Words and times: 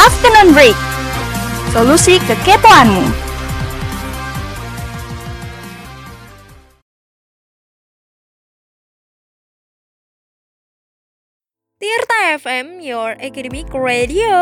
Afternoon 0.00 0.56
Break. 0.56 0.78
Solusi 1.76 2.16
kekepoanmu. 2.24 3.04
Tirta 11.76 12.40
FM, 12.40 12.80
your 12.80 13.12
academic 13.20 13.68
radio. 13.76 14.40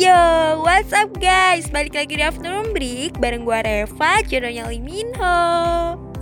Yo, 0.00 0.16
what's 0.64 0.96
up 0.96 1.12
guys? 1.20 1.68
Balik 1.68 1.92
lagi 1.92 2.16
di 2.16 2.24
Afternoon 2.24 2.72
Break 2.72 3.20
bareng 3.20 3.44
gua 3.44 3.60
Reva, 3.60 4.24
jodohnya 4.24 4.64
Liminho. 4.72 5.44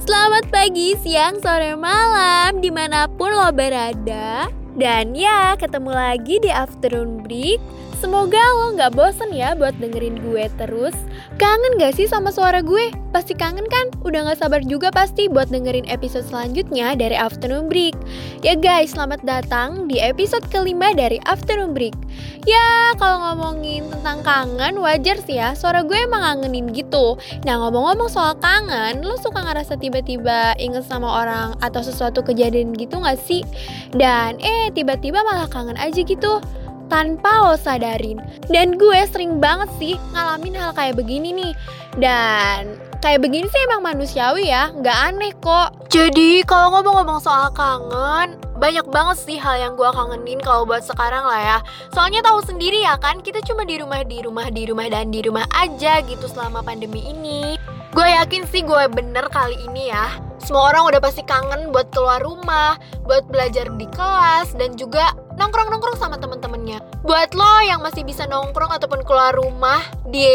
Selamat 0.03 0.51
pagi, 0.51 0.99
siang, 0.99 1.39
sore, 1.39 1.79
malam, 1.79 2.59
di 2.59 2.75
mana 2.75 3.07
pun 3.07 3.31
lo 3.31 3.55
berada. 3.55 4.51
Dan 4.75 5.15
ya, 5.15 5.55
ketemu 5.55 5.95
lagi 5.95 6.43
di 6.43 6.51
Afternoon 6.51 7.23
Break 7.23 7.82
Semoga 8.03 8.43
lo 8.59 8.75
gak 8.75 8.99
bosen 8.99 9.31
ya 9.31 9.55
buat 9.55 9.79
dengerin 9.79 10.19
gue 10.27 10.51
terus. 10.59 10.91
Kangen 11.39 11.79
gak 11.79 11.95
sih 11.95 12.11
sama 12.11 12.35
suara 12.35 12.59
gue? 12.59 12.91
Pasti 13.15 13.31
kangen 13.31 13.63
kan? 13.71 13.95
Udah 14.03 14.27
gak 14.27 14.43
sabar 14.43 14.59
juga 14.67 14.91
pasti 14.91 15.31
buat 15.31 15.55
dengerin 15.55 15.87
episode 15.87 16.27
selanjutnya 16.27 16.99
dari 16.99 17.15
Afternoon 17.15 17.71
Break. 17.71 17.95
Ya 18.43 18.59
guys, 18.59 18.99
selamat 18.99 19.23
datang 19.23 19.87
di 19.87 20.03
episode 20.03 20.43
kelima 20.51 20.91
dari 20.99 21.23
Afternoon 21.31 21.79
Break. 21.79 21.95
Ya, 22.43 22.91
kalau 22.99 23.23
ngomongin 23.23 23.87
tentang 23.87 24.27
kangen, 24.27 24.83
wajar 24.83 25.23
sih 25.23 25.39
ya, 25.39 25.55
suara 25.55 25.87
gue 25.87 25.95
emang 25.95 26.27
ngangenin 26.27 26.75
gitu. 26.75 27.15
Nah, 27.47 27.63
ngomong-ngomong 27.63 28.11
soal 28.11 28.35
kangen, 28.43 29.07
lo 29.07 29.15
suka 29.23 29.47
ngerasa 29.47 29.79
tiba-tiba 29.79 30.59
inget 30.59 30.83
sama 30.91 31.23
orang 31.23 31.55
atau 31.63 31.87
sesuatu 31.87 32.27
kejadian 32.27 32.75
gitu 32.75 32.99
gak 32.99 33.23
sih? 33.23 33.47
Dan 33.95 34.43
eh, 34.43 34.75
tiba-tiba 34.75 35.23
malah 35.23 35.47
kangen 35.47 35.79
aja 35.79 36.03
gitu 36.03 36.43
tanpa 36.93 37.49
lo 37.49 37.57
sadarin. 37.57 38.21
Dan 38.53 38.77
gue 38.77 39.01
sering 39.09 39.41
banget 39.41 39.73
sih 39.81 39.97
ngalamin 40.13 40.53
hal 40.53 40.77
kayak 40.77 41.01
begini 41.01 41.33
nih. 41.33 41.53
Dan 41.97 42.77
kayak 43.01 43.25
begini 43.25 43.49
sih 43.49 43.61
emang 43.65 43.81
manusiawi 43.81 44.53
ya, 44.53 44.69
nggak 44.77 44.99
aneh 45.09 45.33
kok. 45.41 45.89
Jadi 45.89 46.45
kalau 46.45 46.77
ngomong-ngomong 46.77 47.25
soal 47.25 47.49
kangen, 47.57 48.37
banyak 48.61 48.85
banget 48.93 49.17
sih 49.25 49.41
hal 49.41 49.57
yang 49.57 49.73
gue 49.75 49.89
kangenin 49.89 50.39
kalau 50.45 50.69
buat 50.69 50.85
sekarang 50.85 51.25
lah 51.25 51.41
ya. 51.41 51.59
Soalnya 51.97 52.21
tahu 52.21 52.45
sendiri 52.45 52.85
ya 52.85 53.01
kan, 53.01 53.25
kita 53.25 53.41
cuma 53.49 53.65
di 53.65 53.81
rumah, 53.81 54.05
di 54.05 54.21
rumah, 54.21 54.53
di 54.53 54.69
rumah, 54.69 54.87
dan 54.93 55.09
di 55.09 55.25
rumah 55.25 55.49
aja 55.57 56.05
gitu 56.05 56.29
selama 56.29 56.61
pandemi 56.61 57.09
ini. 57.09 57.57
Gue 57.93 58.09
yakin 58.09 58.49
sih 58.49 58.65
gue 58.65 58.89
bener 58.89 59.29
kali 59.29 59.69
ini 59.69 59.93
ya 59.93 60.17
Semua 60.41 60.73
orang 60.73 60.89
udah 60.89 61.01
pasti 61.05 61.21
kangen 61.29 61.77
buat 61.77 61.93
keluar 61.93 62.25
rumah 62.25 62.81
Buat 63.05 63.29
belajar 63.29 63.69
di 63.77 63.85
kelas 63.93 64.57
Dan 64.57 64.81
juga 64.81 65.13
nongkrong-nongkrong 65.43 65.99
sama 65.99 66.23
temen-temennya. 66.23 66.79
Buat 67.03 67.35
lo 67.35 67.67
yang 67.67 67.83
masih 67.83 68.07
bisa 68.07 68.31
nongkrong 68.31 68.71
ataupun 68.71 69.03
keluar 69.03 69.35
rumah 69.35 69.83
Di 70.07 70.31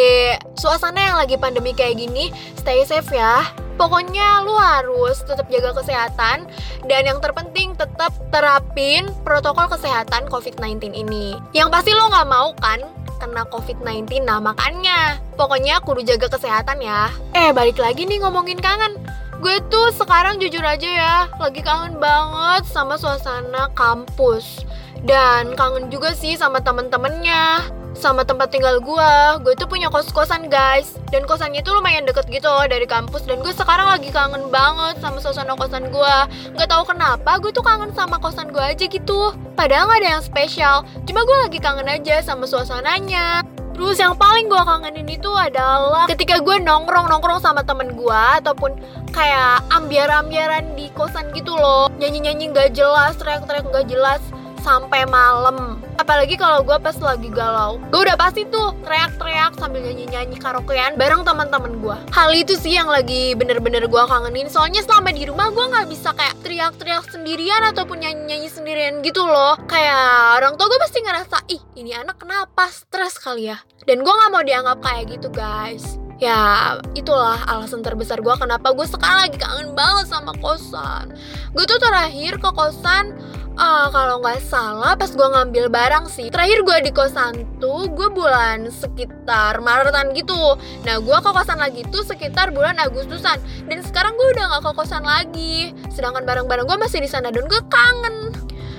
suasana 0.60 1.00
yang 1.00 1.16
lagi 1.16 1.40
pandemi 1.40 1.72
kayak 1.72 1.96
gini 1.96 2.36
Stay 2.60 2.84
safe 2.84 3.08
ya. 3.16 3.48
Pokoknya 3.78 4.42
lu 4.42 4.58
harus 4.58 5.22
tetap 5.22 5.48
jaga 5.54 5.70
kesehatan 5.78 6.50
dan 6.90 7.02
yang 7.06 7.22
terpenting 7.22 7.78
tetap 7.78 8.10
terapin 8.34 9.06
protokol 9.22 9.70
kesehatan 9.70 10.26
COVID-19 10.34 10.98
ini. 10.98 11.38
Yang 11.54 11.70
pasti 11.70 11.92
lo 11.94 12.10
nggak 12.10 12.28
mau 12.28 12.58
kan 12.58 12.82
kena 13.22 13.46
COVID-19 13.50 14.26
Nah 14.26 14.42
makanya 14.42 15.22
Pokoknya 15.38 15.78
kudu 15.86 16.02
jaga 16.02 16.26
kesehatan 16.26 16.82
ya. 16.82 17.14
Eh 17.38 17.54
balik 17.54 17.78
lagi 17.78 18.10
nih 18.10 18.18
ngomongin 18.18 18.58
kangen. 18.58 18.98
Gue 19.38 19.62
tuh 19.70 19.94
sekarang 19.94 20.42
jujur 20.42 20.66
aja 20.66 20.90
ya 20.90 21.16
Lagi 21.38 21.62
kangen 21.62 22.02
banget 22.02 22.66
sama 22.66 22.98
suasana 22.98 23.70
kampus 23.78 24.66
Dan 25.06 25.54
kangen 25.54 25.94
juga 25.94 26.14
sih 26.18 26.34
sama 26.40 26.62
temen-temennya 26.64 27.76
sama 27.98 28.22
tempat 28.22 28.54
tinggal 28.54 28.78
gue 28.78 29.14
gue 29.42 29.54
tuh 29.58 29.66
punya 29.66 29.90
kos-kosan 29.90 30.48
guys. 30.48 30.96
Dan 31.10 31.26
kosannya 31.26 31.66
tuh 31.66 31.82
lumayan 31.82 32.06
deket 32.06 32.30
gitu 32.30 32.50
dari 32.70 32.86
kampus. 32.86 33.26
Dan 33.26 33.42
gue 33.42 33.52
sekarang 33.52 33.90
lagi 33.90 34.14
kangen 34.14 34.54
banget 34.54 35.02
sama 35.02 35.18
suasana 35.18 35.58
kosan 35.58 35.90
gue 35.90 36.16
nggak 36.54 36.70
tahu 36.70 36.94
kenapa 36.94 37.42
gue 37.42 37.50
tuh 37.50 37.66
kangen 37.66 37.92
sama 37.98 38.22
kosan 38.22 38.54
gue 38.54 38.62
aja 38.62 38.86
gitu. 38.86 39.34
Padahal 39.58 39.90
nggak 39.90 40.00
ada 40.06 40.10
yang 40.18 40.24
spesial. 40.24 40.76
Cuma 41.10 41.26
gue 41.26 41.38
lagi 41.50 41.60
kangen 41.60 41.90
aja 41.90 42.22
sama 42.22 42.46
suasananya. 42.46 43.42
Terus 43.78 44.02
yang 44.02 44.18
paling 44.18 44.50
gue 44.50 44.58
kangenin 44.58 45.06
itu 45.06 45.30
adalah 45.38 46.10
ketika 46.10 46.42
gue 46.42 46.58
nongkrong-nongkrong 46.66 47.38
sama 47.38 47.62
temen 47.62 47.94
gue 47.94 48.24
ataupun 48.42 48.74
kayak 49.14 49.62
ambiar-ambiaran 49.70 50.74
di 50.74 50.90
kosan 50.98 51.30
gitu 51.38 51.54
loh. 51.54 51.86
Nyanyi-nyanyi 52.02 52.58
gak 52.58 52.74
jelas, 52.74 53.14
teriak-teriak 53.22 53.70
gak 53.70 53.86
jelas 53.86 54.22
sampai 54.68 55.08
malam. 55.08 55.80
Apalagi 55.96 56.36
kalau 56.36 56.68
gue 56.68 56.76
pas 56.76 57.00
lagi 57.00 57.32
galau. 57.32 57.80
Gue 57.88 58.04
udah 58.04 58.20
pasti 58.20 58.44
tuh 58.52 58.76
teriak-teriak 58.84 59.56
sambil 59.56 59.80
nyanyi-nyanyi 59.80 60.36
karaokean 60.36 61.00
bareng 61.00 61.24
teman-teman 61.24 61.80
gue 61.80 61.98
hal 62.12 62.30
itu 62.36 62.60
sih 62.60 62.76
yang 62.76 62.92
lagi 62.92 63.32
bener-bener 63.40 63.88
gue 63.88 64.04
kangenin. 64.04 64.52
Soalnya 64.52 64.84
selama 64.84 65.16
di 65.16 65.24
rumah 65.24 65.48
gue 65.56 65.64
nggak 65.64 65.88
bisa 65.88 66.12
kayak 66.12 66.36
teriak-teriak 66.44 67.08
sendirian 67.08 67.64
ataupun 67.72 68.04
nyanyi-nyanyi 68.04 68.52
sendirian 68.52 69.00
gitu 69.00 69.24
loh. 69.24 69.56
Kayak 69.72 70.44
orang 70.44 70.60
tua 70.60 70.68
gue 70.68 70.80
pasti 70.84 71.00
ngerasa 71.00 71.38
ih 71.48 71.62
ini 71.80 71.96
anak 71.96 72.20
kenapa? 72.20 72.68
Stres 72.68 73.16
kali 73.16 73.48
ya. 73.48 73.58
Dan 73.88 74.04
gue 74.04 74.12
nggak 74.12 74.32
mau 74.36 74.44
dianggap 74.44 74.84
kayak 74.84 75.16
gitu 75.16 75.32
guys 75.32 75.96
Ya 76.18 76.74
itulah 76.98 77.38
alasan 77.46 77.86
terbesar 77.86 78.26
gue 78.26 78.36
kenapa 78.42 78.74
gue 78.74 78.90
sekarang 78.90 79.30
lagi 79.30 79.38
kangen 79.38 79.78
banget 79.78 80.10
sama 80.10 80.34
kosan. 80.42 81.14
Gue 81.54 81.66
tuh 81.70 81.78
terakhir 81.78 82.42
ke 82.42 82.50
kosan 82.58 83.14
uh, 83.54 83.94
kalau 83.94 84.18
nggak 84.26 84.42
salah 84.42 84.98
pas 84.98 85.14
gue 85.14 85.28
ngambil 85.30 85.70
barang 85.70 86.10
sih 86.10 86.34
terakhir 86.34 86.66
gue 86.66 86.90
di 86.90 86.92
kosan 86.94 87.46
tuh 87.62 87.86
gue 87.94 88.10
bulan 88.10 88.66
sekitar 88.74 89.62
Maretan 89.62 90.18
gitu. 90.18 90.58
Nah 90.90 90.98
gue 90.98 91.18
ke 91.22 91.30
kosan 91.30 91.62
lagi 91.62 91.86
tuh 91.94 92.02
sekitar 92.02 92.50
bulan 92.50 92.82
Agustusan. 92.82 93.38
Dan 93.70 93.86
sekarang 93.86 94.18
gue 94.18 94.28
udah 94.34 94.58
nggak 94.58 94.64
ke 94.66 94.72
kosan 94.74 95.06
lagi. 95.06 95.70
Sedangkan 95.94 96.26
barang-barang 96.26 96.66
gue 96.66 96.78
masih 96.82 96.98
di 96.98 97.10
sana 97.14 97.30
dan 97.30 97.46
gue 97.46 97.62
kangen 97.70 98.34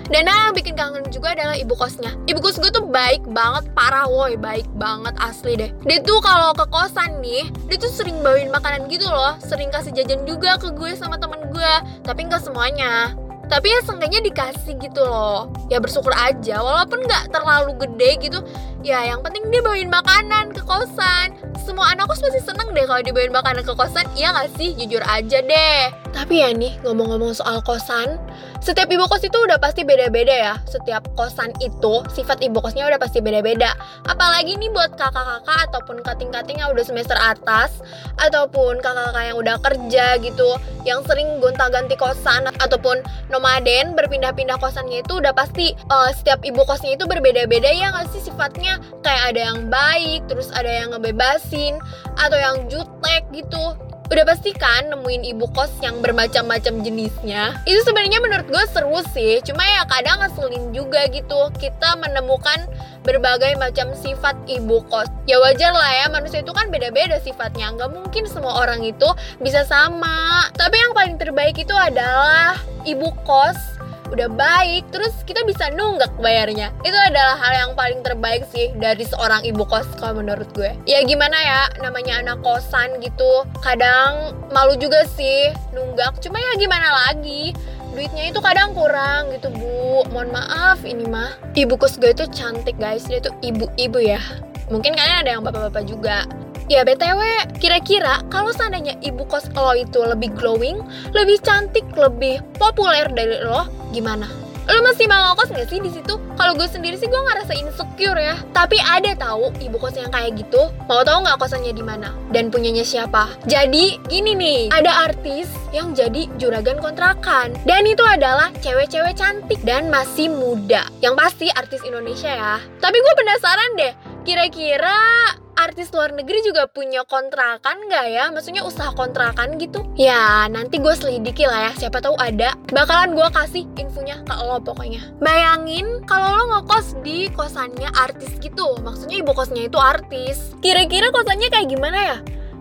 dan 0.08 0.24
yang 0.24 0.56
bikin 0.56 0.72
kangen 0.72 1.04
juga 1.12 1.36
adalah 1.36 1.52
ibu 1.52 1.76
kosnya. 1.76 2.16
Ibu 2.24 2.40
kos 2.40 2.56
gue 2.56 2.72
tuh 2.72 2.88
baik 2.88 3.28
banget, 3.28 3.68
parah 3.76 4.08
woi 4.08 4.40
Baik 4.40 4.64
banget 4.80 5.12
asli 5.20 5.60
deh. 5.60 5.70
Dia 5.84 6.00
tuh 6.00 6.24
kalau 6.24 6.56
ke 6.56 6.64
kosan 6.72 7.20
nih 7.20 7.44
Dia 7.68 7.76
tuh 7.76 7.92
sering 7.92 8.24
bawain 8.24 8.48
makanan 8.48 8.88
gitu 8.88 9.04
loh. 9.04 9.36
Sering 9.44 9.68
kasih 9.68 9.92
jajan 9.92 10.24
juga 10.24 10.56
ke 10.56 10.72
gue 10.72 10.96
sama 10.96 11.20
temen 11.20 11.52
gue. 11.52 11.74
Tapi 12.08 12.24
nggak 12.24 12.40
semuanya. 12.40 13.12
Tapi 13.48 13.68
ya 13.68 13.80
seenggaknya 13.84 14.20
dikasih 14.24 14.76
gitu 14.80 15.00
loh. 15.04 15.52
Ya 15.72 15.80
bersyukur 15.80 16.12
aja 16.12 16.60
walaupun 16.60 17.04
nggak 17.04 17.32
terlalu 17.32 17.76
gede 17.80 18.10
gitu 18.28 18.38
ya 18.86 19.02
yang 19.02 19.20
penting 19.26 19.42
dia 19.50 19.62
bawain 19.62 19.90
makanan 19.90 20.54
ke 20.54 20.62
kosan. 20.62 21.34
Semua 21.66 21.92
anak 21.92 22.08
kos 22.08 22.22
pasti 22.22 22.40
seneng 22.40 22.70
deh 22.72 22.86
kalau 22.86 23.02
dibawain 23.02 23.34
makanan 23.34 23.66
ke 23.66 23.74
kosan 23.74 24.06
iya 24.14 24.30
gak 24.30 24.54
sih? 24.54 24.74
Jujur 24.78 25.02
aja 25.04 25.38
deh. 25.42 25.80
Tapi 26.14 26.42
ya 26.42 26.54
nih 26.54 26.78
ngomong-ngomong 26.86 27.34
soal 27.34 27.60
kosan 27.66 28.18
setiap 28.58 28.90
ibu 28.90 29.06
kos 29.06 29.22
itu 29.22 29.38
udah 29.38 29.56
pasti 29.62 29.86
beda-beda 29.86 30.34
ya. 30.34 30.54
Setiap 30.66 31.06
kosan 31.14 31.54
itu 31.62 32.02
sifat 32.10 32.42
ibu 32.42 32.58
kosnya 32.58 32.90
udah 32.90 32.98
pasti 32.98 33.22
beda-beda. 33.22 33.70
Apalagi 34.04 34.58
nih 34.58 34.70
buat 34.74 34.98
kakak-kakak 34.98 35.70
ataupun 35.70 36.02
kating-kating 36.02 36.58
yang 36.58 36.74
udah 36.74 36.82
semester 36.82 37.14
atas 37.14 37.78
ataupun 38.18 38.82
kakak-kakak 38.82 39.24
yang 39.30 39.38
udah 39.38 39.56
kerja 39.62 40.06
gitu 40.18 40.58
yang 40.82 41.00
sering 41.06 41.38
gonta-ganti 41.38 41.94
kosan 41.94 42.50
ataupun 42.58 42.98
nomaden 43.30 43.94
berpindah-pindah 43.94 44.58
kosannya 44.58 45.06
itu 45.06 45.22
udah 45.22 45.32
pasti 45.32 45.72
uh, 45.88 46.10
setiap 46.10 46.42
ibu 46.42 46.60
kosnya 46.66 46.98
itu 46.98 47.06
berbeda-beda 47.06 47.70
ya 47.70 47.94
gak 47.94 48.10
sih 48.10 48.20
sifatnya 48.20 48.67
misalnya 48.68 49.00
kayak 49.00 49.24
ada 49.32 49.40
yang 49.40 49.60
baik 49.72 50.20
terus 50.28 50.48
ada 50.52 50.68
yang 50.68 50.92
ngebebasin 50.92 51.80
atau 52.20 52.36
yang 52.36 52.56
jutek 52.68 53.24
gitu. 53.32 53.76
Udah 54.08 54.24
pasti 54.24 54.56
kan 54.56 54.88
nemuin 54.88 55.36
ibu 55.36 55.44
kos 55.52 55.68
yang 55.84 56.00
bermacam-macam 56.00 56.80
jenisnya? 56.80 57.60
Itu 57.68 57.84
sebenarnya 57.84 58.24
menurut 58.24 58.48
gue 58.48 58.64
seru 58.72 59.04
sih 59.12 59.44
cuma 59.44 59.60
ya 59.60 59.84
kadang 59.84 60.24
ngeselin 60.24 60.72
juga 60.72 61.04
gitu. 61.12 61.52
Kita 61.60 62.00
menemukan 62.00 62.64
berbagai 63.04 63.60
macam 63.60 63.92
sifat 63.92 64.32
ibu 64.48 64.80
kos. 64.88 65.12
Ya 65.28 65.36
wajar 65.36 65.76
lah 65.76 65.92
ya 65.92 66.06
manusia 66.08 66.40
itu 66.40 66.56
kan 66.56 66.72
beda-beda 66.72 67.20
sifatnya. 67.20 67.68
Nggak 67.76 67.92
mungkin 67.92 68.24
semua 68.24 68.64
orang 68.64 68.80
itu 68.80 69.08
bisa 69.44 69.68
sama. 69.68 70.48
Tapi 70.56 70.80
yang 70.80 70.96
paling 70.96 71.20
terbaik 71.20 71.60
itu 71.60 71.76
adalah 71.76 72.56
ibu 72.88 73.12
kos 73.28 73.77
udah 74.12 74.28
baik 74.32 74.88
terus 74.90 75.12
kita 75.24 75.44
bisa 75.44 75.68
nunggak 75.72 76.12
bayarnya. 76.20 76.72
Itu 76.82 76.96
adalah 76.96 77.36
hal 77.38 77.52
yang 77.66 77.72
paling 77.76 78.00
terbaik 78.00 78.48
sih 78.50 78.72
dari 78.76 79.04
seorang 79.04 79.44
ibu 79.44 79.64
kos 79.68 79.86
kalau 80.00 80.20
menurut 80.20 80.48
gue. 80.56 80.72
Ya 80.88 81.04
gimana 81.04 81.36
ya 81.36 81.60
namanya 81.80 82.20
anak 82.24 82.40
kosan 82.42 83.00
gitu 83.04 83.44
kadang 83.60 84.34
malu 84.52 84.74
juga 84.76 85.04
sih 85.14 85.52
nunggak. 85.76 86.20
Cuma 86.24 86.40
ya 86.40 86.52
gimana 86.56 86.88
lagi 87.06 87.52
duitnya 87.92 88.30
itu 88.30 88.40
kadang 88.40 88.72
kurang 88.76 89.32
gitu 89.34 89.50
bu. 89.52 90.06
Mohon 90.14 90.40
maaf 90.40 90.80
ini 90.86 91.04
mah. 91.08 91.36
Ibu 91.52 91.76
kos 91.76 91.98
gue 91.98 92.14
itu 92.14 92.24
cantik 92.30 92.78
guys. 92.78 93.06
Dia 93.06 93.18
tuh 93.18 93.34
ibu-ibu 93.44 93.98
ya. 94.00 94.20
Mungkin 94.68 94.92
kalian 94.92 95.24
ada 95.24 95.30
yang 95.32 95.42
bapak-bapak 95.42 95.88
juga 95.88 96.28
Ya 96.68 96.84
BTW, 96.84 97.48
kira-kira 97.56 98.20
kalau 98.28 98.52
seandainya 98.52 98.92
ibu 99.00 99.24
kos 99.24 99.48
lo 99.56 99.72
itu 99.72 100.04
lebih 100.04 100.28
glowing, 100.36 100.84
lebih 101.16 101.40
cantik, 101.40 101.88
lebih 101.96 102.44
populer 102.60 103.08
dari 103.08 103.40
lo, 103.40 103.64
gimana? 103.88 104.28
Lo 104.68 104.84
masih 104.84 105.08
mau 105.08 105.32
ngekos 105.32 105.48
gak 105.48 105.64
sih 105.72 105.80
di 105.80 105.88
situ? 105.88 106.20
Kalau 106.36 106.52
gue 106.52 106.68
sendiri 106.68 107.00
sih 107.00 107.08
gue 107.08 107.16
ngerasa 107.16 107.56
insecure 107.56 108.20
ya. 108.20 108.36
Tapi 108.52 108.76
ada 108.84 109.16
tahu 109.16 109.48
ibu 109.64 109.80
kos 109.80 109.96
yang 109.96 110.12
kayak 110.12 110.44
gitu. 110.44 110.68
Mau 110.84 111.00
tahu 111.08 111.24
nggak 111.24 111.40
kosannya 111.40 111.72
di 111.72 111.80
mana? 111.80 112.12
Dan 112.36 112.52
punyanya 112.52 112.84
siapa? 112.84 113.32
Jadi 113.48 113.96
gini 114.12 114.36
nih, 114.36 114.68
ada 114.68 115.08
artis 115.08 115.48
yang 115.72 115.96
jadi 115.96 116.28
juragan 116.36 116.84
kontrakan. 116.84 117.56
Dan 117.64 117.88
itu 117.88 118.04
adalah 118.04 118.52
cewek-cewek 118.60 119.16
cantik 119.16 119.56
dan 119.64 119.88
masih 119.88 120.28
muda. 120.28 120.84
Yang 121.00 121.14
pasti 121.16 121.46
artis 121.48 121.80
Indonesia 121.88 122.28
ya. 122.28 122.60
Tapi 122.60 122.96
gue 123.00 123.14
penasaran 123.16 123.70
deh, 123.80 123.92
kira-kira 124.28 125.32
artis 125.58 125.90
luar 125.90 126.14
negeri 126.14 126.46
juga 126.46 126.70
punya 126.70 127.02
kontrakan 127.02 127.90
nggak 127.90 128.06
ya? 128.06 128.24
Maksudnya 128.30 128.62
usaha 128.62 128.94
kontrakan 128.94 129.58
gitu? 129.58 129.82
Ya 129.98 130.46
nanti 130.46 130.78
gue 130.78 130.94
selidiki 130.94 131.44
lah 131.50 131.68
ya, 131.68 131.72
siapa 131.74 131.98
tahu 131.98 132.14
ada. 132.16 132.54
Bakalan 132.70 133.18
gue 133.18 133.28
kasih 133.34 133.66
infonya 133.74 134.22
ke 134.22 134.34
lo 134.38 134.62
pokoknya. 134.62 135.02
Bayangin 135.18 136.06
kalau 136.06 136.30
lo 136.30 136.44
ngekos 136.54 136.94
di 137.02 137.26
kosannya 137.34 137.90
artis 137.98 138.38
gitu, 138.38 138.78
maksudnya 138.86 139.18
ibu 139.18 139.34
kosnya 139.34 139.66
itu 139.66 139.76
artis. 139.76 140.54
Kira-kira 140.62 141.10
kosannya 141.10 141.50
kayak 141.50 141.66
gimana 141.66 141.98
ya? 141.98 142.18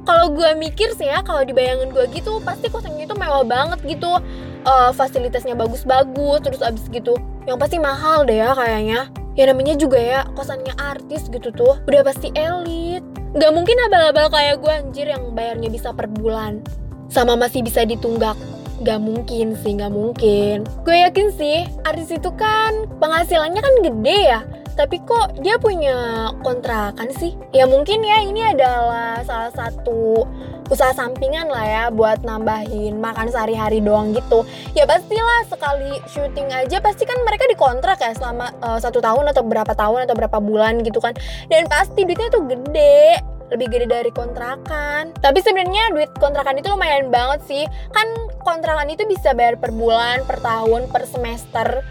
Kalau 0.08 0.34
gue 0.34 0.56
mikir 0.58 0.96
sih 0.98 1.06
ya, 1.06 1.22
kalau 1.22 1.46
dibayangin 1.46 1.94
gue 1.94 2.10
gitu, 2.16 2.42
pasti 2.42 2.74
kosannya 2.74 3.06
itu 3.06 3.14
mewah 3.14 3.46
banget 3.46 3.78
gitu. 3.86 4.18
Uh, 4.68 4.92
fasilitasnya 4.92 5.56
bagus-bagus, 5.56 6.44
terus 6.44 6.60
abis 6.60 6.92
gitu, 6.92 7.16
yang 7.48 7.56
pasti 7.56 7.80
mahal 7.80 8.28
deh 8.28 8.36
ya 8.36 8.52
kayaknya 8.52 9.08
ya 9.38 9.46
namanya 9.48 9.78
juga 9.78 10.02
ya 10.02 10.26
kosannya 10.34 10.74
artis 10.82 11.30
gitu 11.30 11.54
tuh. 11.54 11.78
Udah 11.86 12.02
pasti 12.02 12.34
elit. 12.34 13.06
Gak 13.38 13.54
mungkin 13.54 13.78
abal-abal 13.86 14.34
kayak 14.34 14.60
gue 14.66 14.74
anjir 14.74 15.06
yang 15.08 15.32
bayarnya 15.38 15.70
bisa 15.70 15.94
per 15.94 16.10
bulan. 16.10 16.66
Sama 17.08 17.38
masih 17.38 17.62
bisa 17.62 17.86
ditunggak. 17.86 18.36
Gak 18.82 18.98
mungkin 18.98 19.54
sih, 19.62 19.78
gak 19.78 19.94
mungkin. 19.94 20.66
Gue 20.82 21.06
yakin 21.06 21.30
sih, 21.38 21.70
artis 21.86 22.10
itu 22.10 22.34
kan 22.34 22.90
penghasilannya 22.98 23.62
kan 23.62 23.76
gede 23.86 24.20
ya. 24.26 24.42
Tapi 24.78 25.02
kok 25.06 25.42
dia 25.42 25.58
punya 25.58 26.30
kontrakan 26.46 27.10
sih? 27.10 27.34
Ya 27.50 27.66
mungkin 27.66 28.06
ya 28.06 28.22
ini 28.22 28.46
adalah 28.46 29.26
salah 29.26 29.50
satu 29.50 30.26
usaha 30.68 30.92
sampingan 30.96 31.48
lah 31.48 31.66
ya 31.66 31.84
buat 31.92 32.24
nambahin 32.24 33.00
makan 33.00 33.32
sehari-hari 33.32 33.80
doang 33.84 34.16
gitu. 34.16 34.44
Ya 34.76 34.84
pastilah 34.88 35.48
sekali 35.48 36.00
syuting 36.12 36.52
aja 36.52 36.80
pasti 36.84 37.04
kan 37.08 37.18
mereka 37.24 37.48
dikontrak 37.48 38.00
ya 38.00 38.12
selama 38.16 38.52
uh, 38.64 38.80
satu 38.80 39.00
tahun 39.00 39.32
atau 39.32 39.44
berapa 39.44 39.74
tahun 39.74 40.08
atau 40.08 40.16
berapa 40.16 40.38
bulan 40.40 40.84
gitu 40.84 41.00
kan. 41.00 41.16
Dan 41.48 41.68
pasti 41.72 42.04
duitnya 42.04 42.30
tuh 42.32 42.44
gede 42.46 43.20
lebih 43.48 43.68
gede 43.72 43.88
dari 43.88 44.12
kontrakan. 44.12 45.16
Tapi 45.24 45.40
sebenarnya 45.40 45.96
duit 45.96 46.12
kontrakan 46.20 46.60
itu 46.60 46.68
lumayan 46.68 47.08
banget 47.08 47.40
sih. 47.48 47.64
Kan 47.96 48.08
kontrakan 48.44 48.92
itu 48.92 49.08
bisa 49.08 49.32
bayar 49.32 49.56
per 49.56 49.72
bulan, 49.72 50.24
per 50.28 50.44
tahun, 50.44 50.92
per 50.92 51.08
semester 51.08 51.84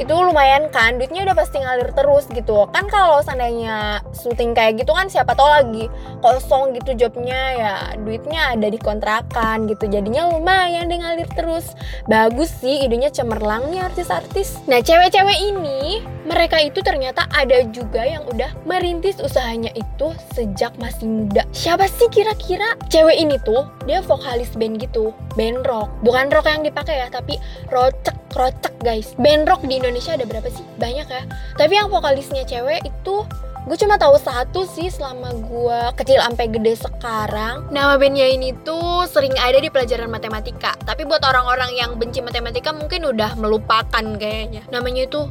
itu 0.00 0.14
lumayan 0.14 0.72
kan 0.72 0.96
duitnya 0.96 1.28
udah 1.28 1.36
pasti 1.36 1.60
ngalir 1.60 1.92
terus 1.92 2.24
gitu. 2.32 2.64
Kan 2.72 2.88
kalau 2.88 3.20
seandainya 3.20 4.00
syuting 4.16 4.56
kayak 4.56 4.80
gitu 4.80 4.92
kan 4.96 5.12
siapa 5.12 5.36
tahu 5.36 5.48
lagi 5.48 5.84
kosong 6.24 6.72
gitu 6.78 6.96
jobnya 6.96 7.40
ya 7.52 7.74
duitnya 8.00 8.56
ada 8.56 8.68
di 8.72 8.78
kontrakan 8.80 9.68
gitu. 9.68 9.88
Jadinya 9.90 10.32
lumayan 10.32 10.88
deh 10.88 10.96
ngalir 10.96 11.28
terus. 11.36 11.76
Bagus 12.08 12.48
sih 12.62 12.84
idenya 12.84 13.12
cemerlang 13.12 13.68
nih 13.68 13.84
artis-artis. 13.84 14.60
Nah 14.64 14.80
cewek-cewek 14.80 15.38
ini 15.38 16.00
mereka 16.24 16.62
itu 16.62 16.80
ternyata 16.80 17.26
ada 17.34 17.62
juga 17.68 18.06
yang 18.06 18.22
udah 18.30 18.54
merintis 18.64 19.18
usahanya 19.18 19.74
itu 19.74 20.14
sejak 20.32 20.74
masih 20.78 21.10
muda 21.10 21.42
siapa 21.50 21.90
sih 21.90 22.08
kira-kira 22.08 22.78
cewek 22.88 23.18
ini 23.18 23.36
tuh 23.42 23.66
dia 23.84 24.00
vokalis 24.00 24.54
band 24.54 24.78
gitu 24.78 25.10
band 25.34 25.66
rock 25.66 25.90
bukan 26.06 26.30
rock 26.30 26.46
yang 26.46 26.62
dipakai 26.62 27.02
ya 27.02 27.08
tapi 27.10 27.36
rocek 27.68 28.14
rocek 28.32 28.74
guys 28.80 29.12
band 29.18 29.46
rock 29.46 29.62
di 29.66 29.78
Indonesia 29.78 30.12
ada 30.12 30.24
berapa 30.28 30.48
sih? 30.48 30.64
Banyak 30.76 31.06
ya. 31.08 31.22
Tapi 31.56 31.72
yang 31.74 31.88
vokalisnya 31.88 32.44
cewek 32.44 32.84
itu 32.84 33.26
gue 33.62 33.78
cuma 33.78 33.94
tahu 33.94 34.18
satu 34.18 34.66
sih 34.66 34.90
selama 34.90 35.30
gue 35.38 35.80
kecil 35.94 36.18
sampai 36.18 36.50
gede 36.50 36.74
sekarang. 36.82 37.70
Nama 37.70 37.94
bandnya 37.94 38.26
ini 38.26 38.50
tuh 38.66 39.06
sering 39.06 39.32
ada 39.38 39.58
di 39.62 39.70
pelajaran 39.70 40.10
matematika. 40.10 40.74
Tapi 40.82 41.06
buat 41.06 41.22
orang-orang 41.22 41.70
yang 41.78 41.94
benci 41.94 42.18
matematika 42.18 42.74
mungkin 42.74 43.06
udah 43.06 43.38
melupakan 43.38 44.04
kayaknya. 44.18 44.66
Namanya 44.74 45.06
itu 45.06 45.30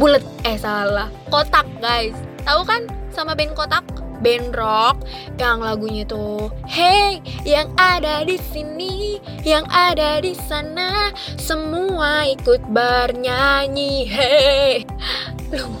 Bulet. 0.00 0.24
Eh 0.48 0.56
salah. 0.56 1.12
Kotak 1.28 1.68
guys. 1.76 2.16
Tahu 2.48 2.64
kan 2.64 2.88
sama 3.12 3.36
band 3.36 3.52
Kotak? 3.52 3.84
band 4.20 4.52
rock 4.52 5.00
yang 5.40 5.64
lagunya 5.64 6.04
tuh 6.04 6.52
Hey 6.68 7.24
yang 7.48 7.72
ada 7.80 8.20
di 8.22 8.36
sini 8.36 9.16
yang 9.42 9.64
ada 9.72 10.20
di 10.20 10.36
sana 10.36 11.08
semua 11.40 12.28
ikut 12.28 12.60
bernyanyi 12.68 14.04
Hey 14.04 14.84
lu 15.48 15.72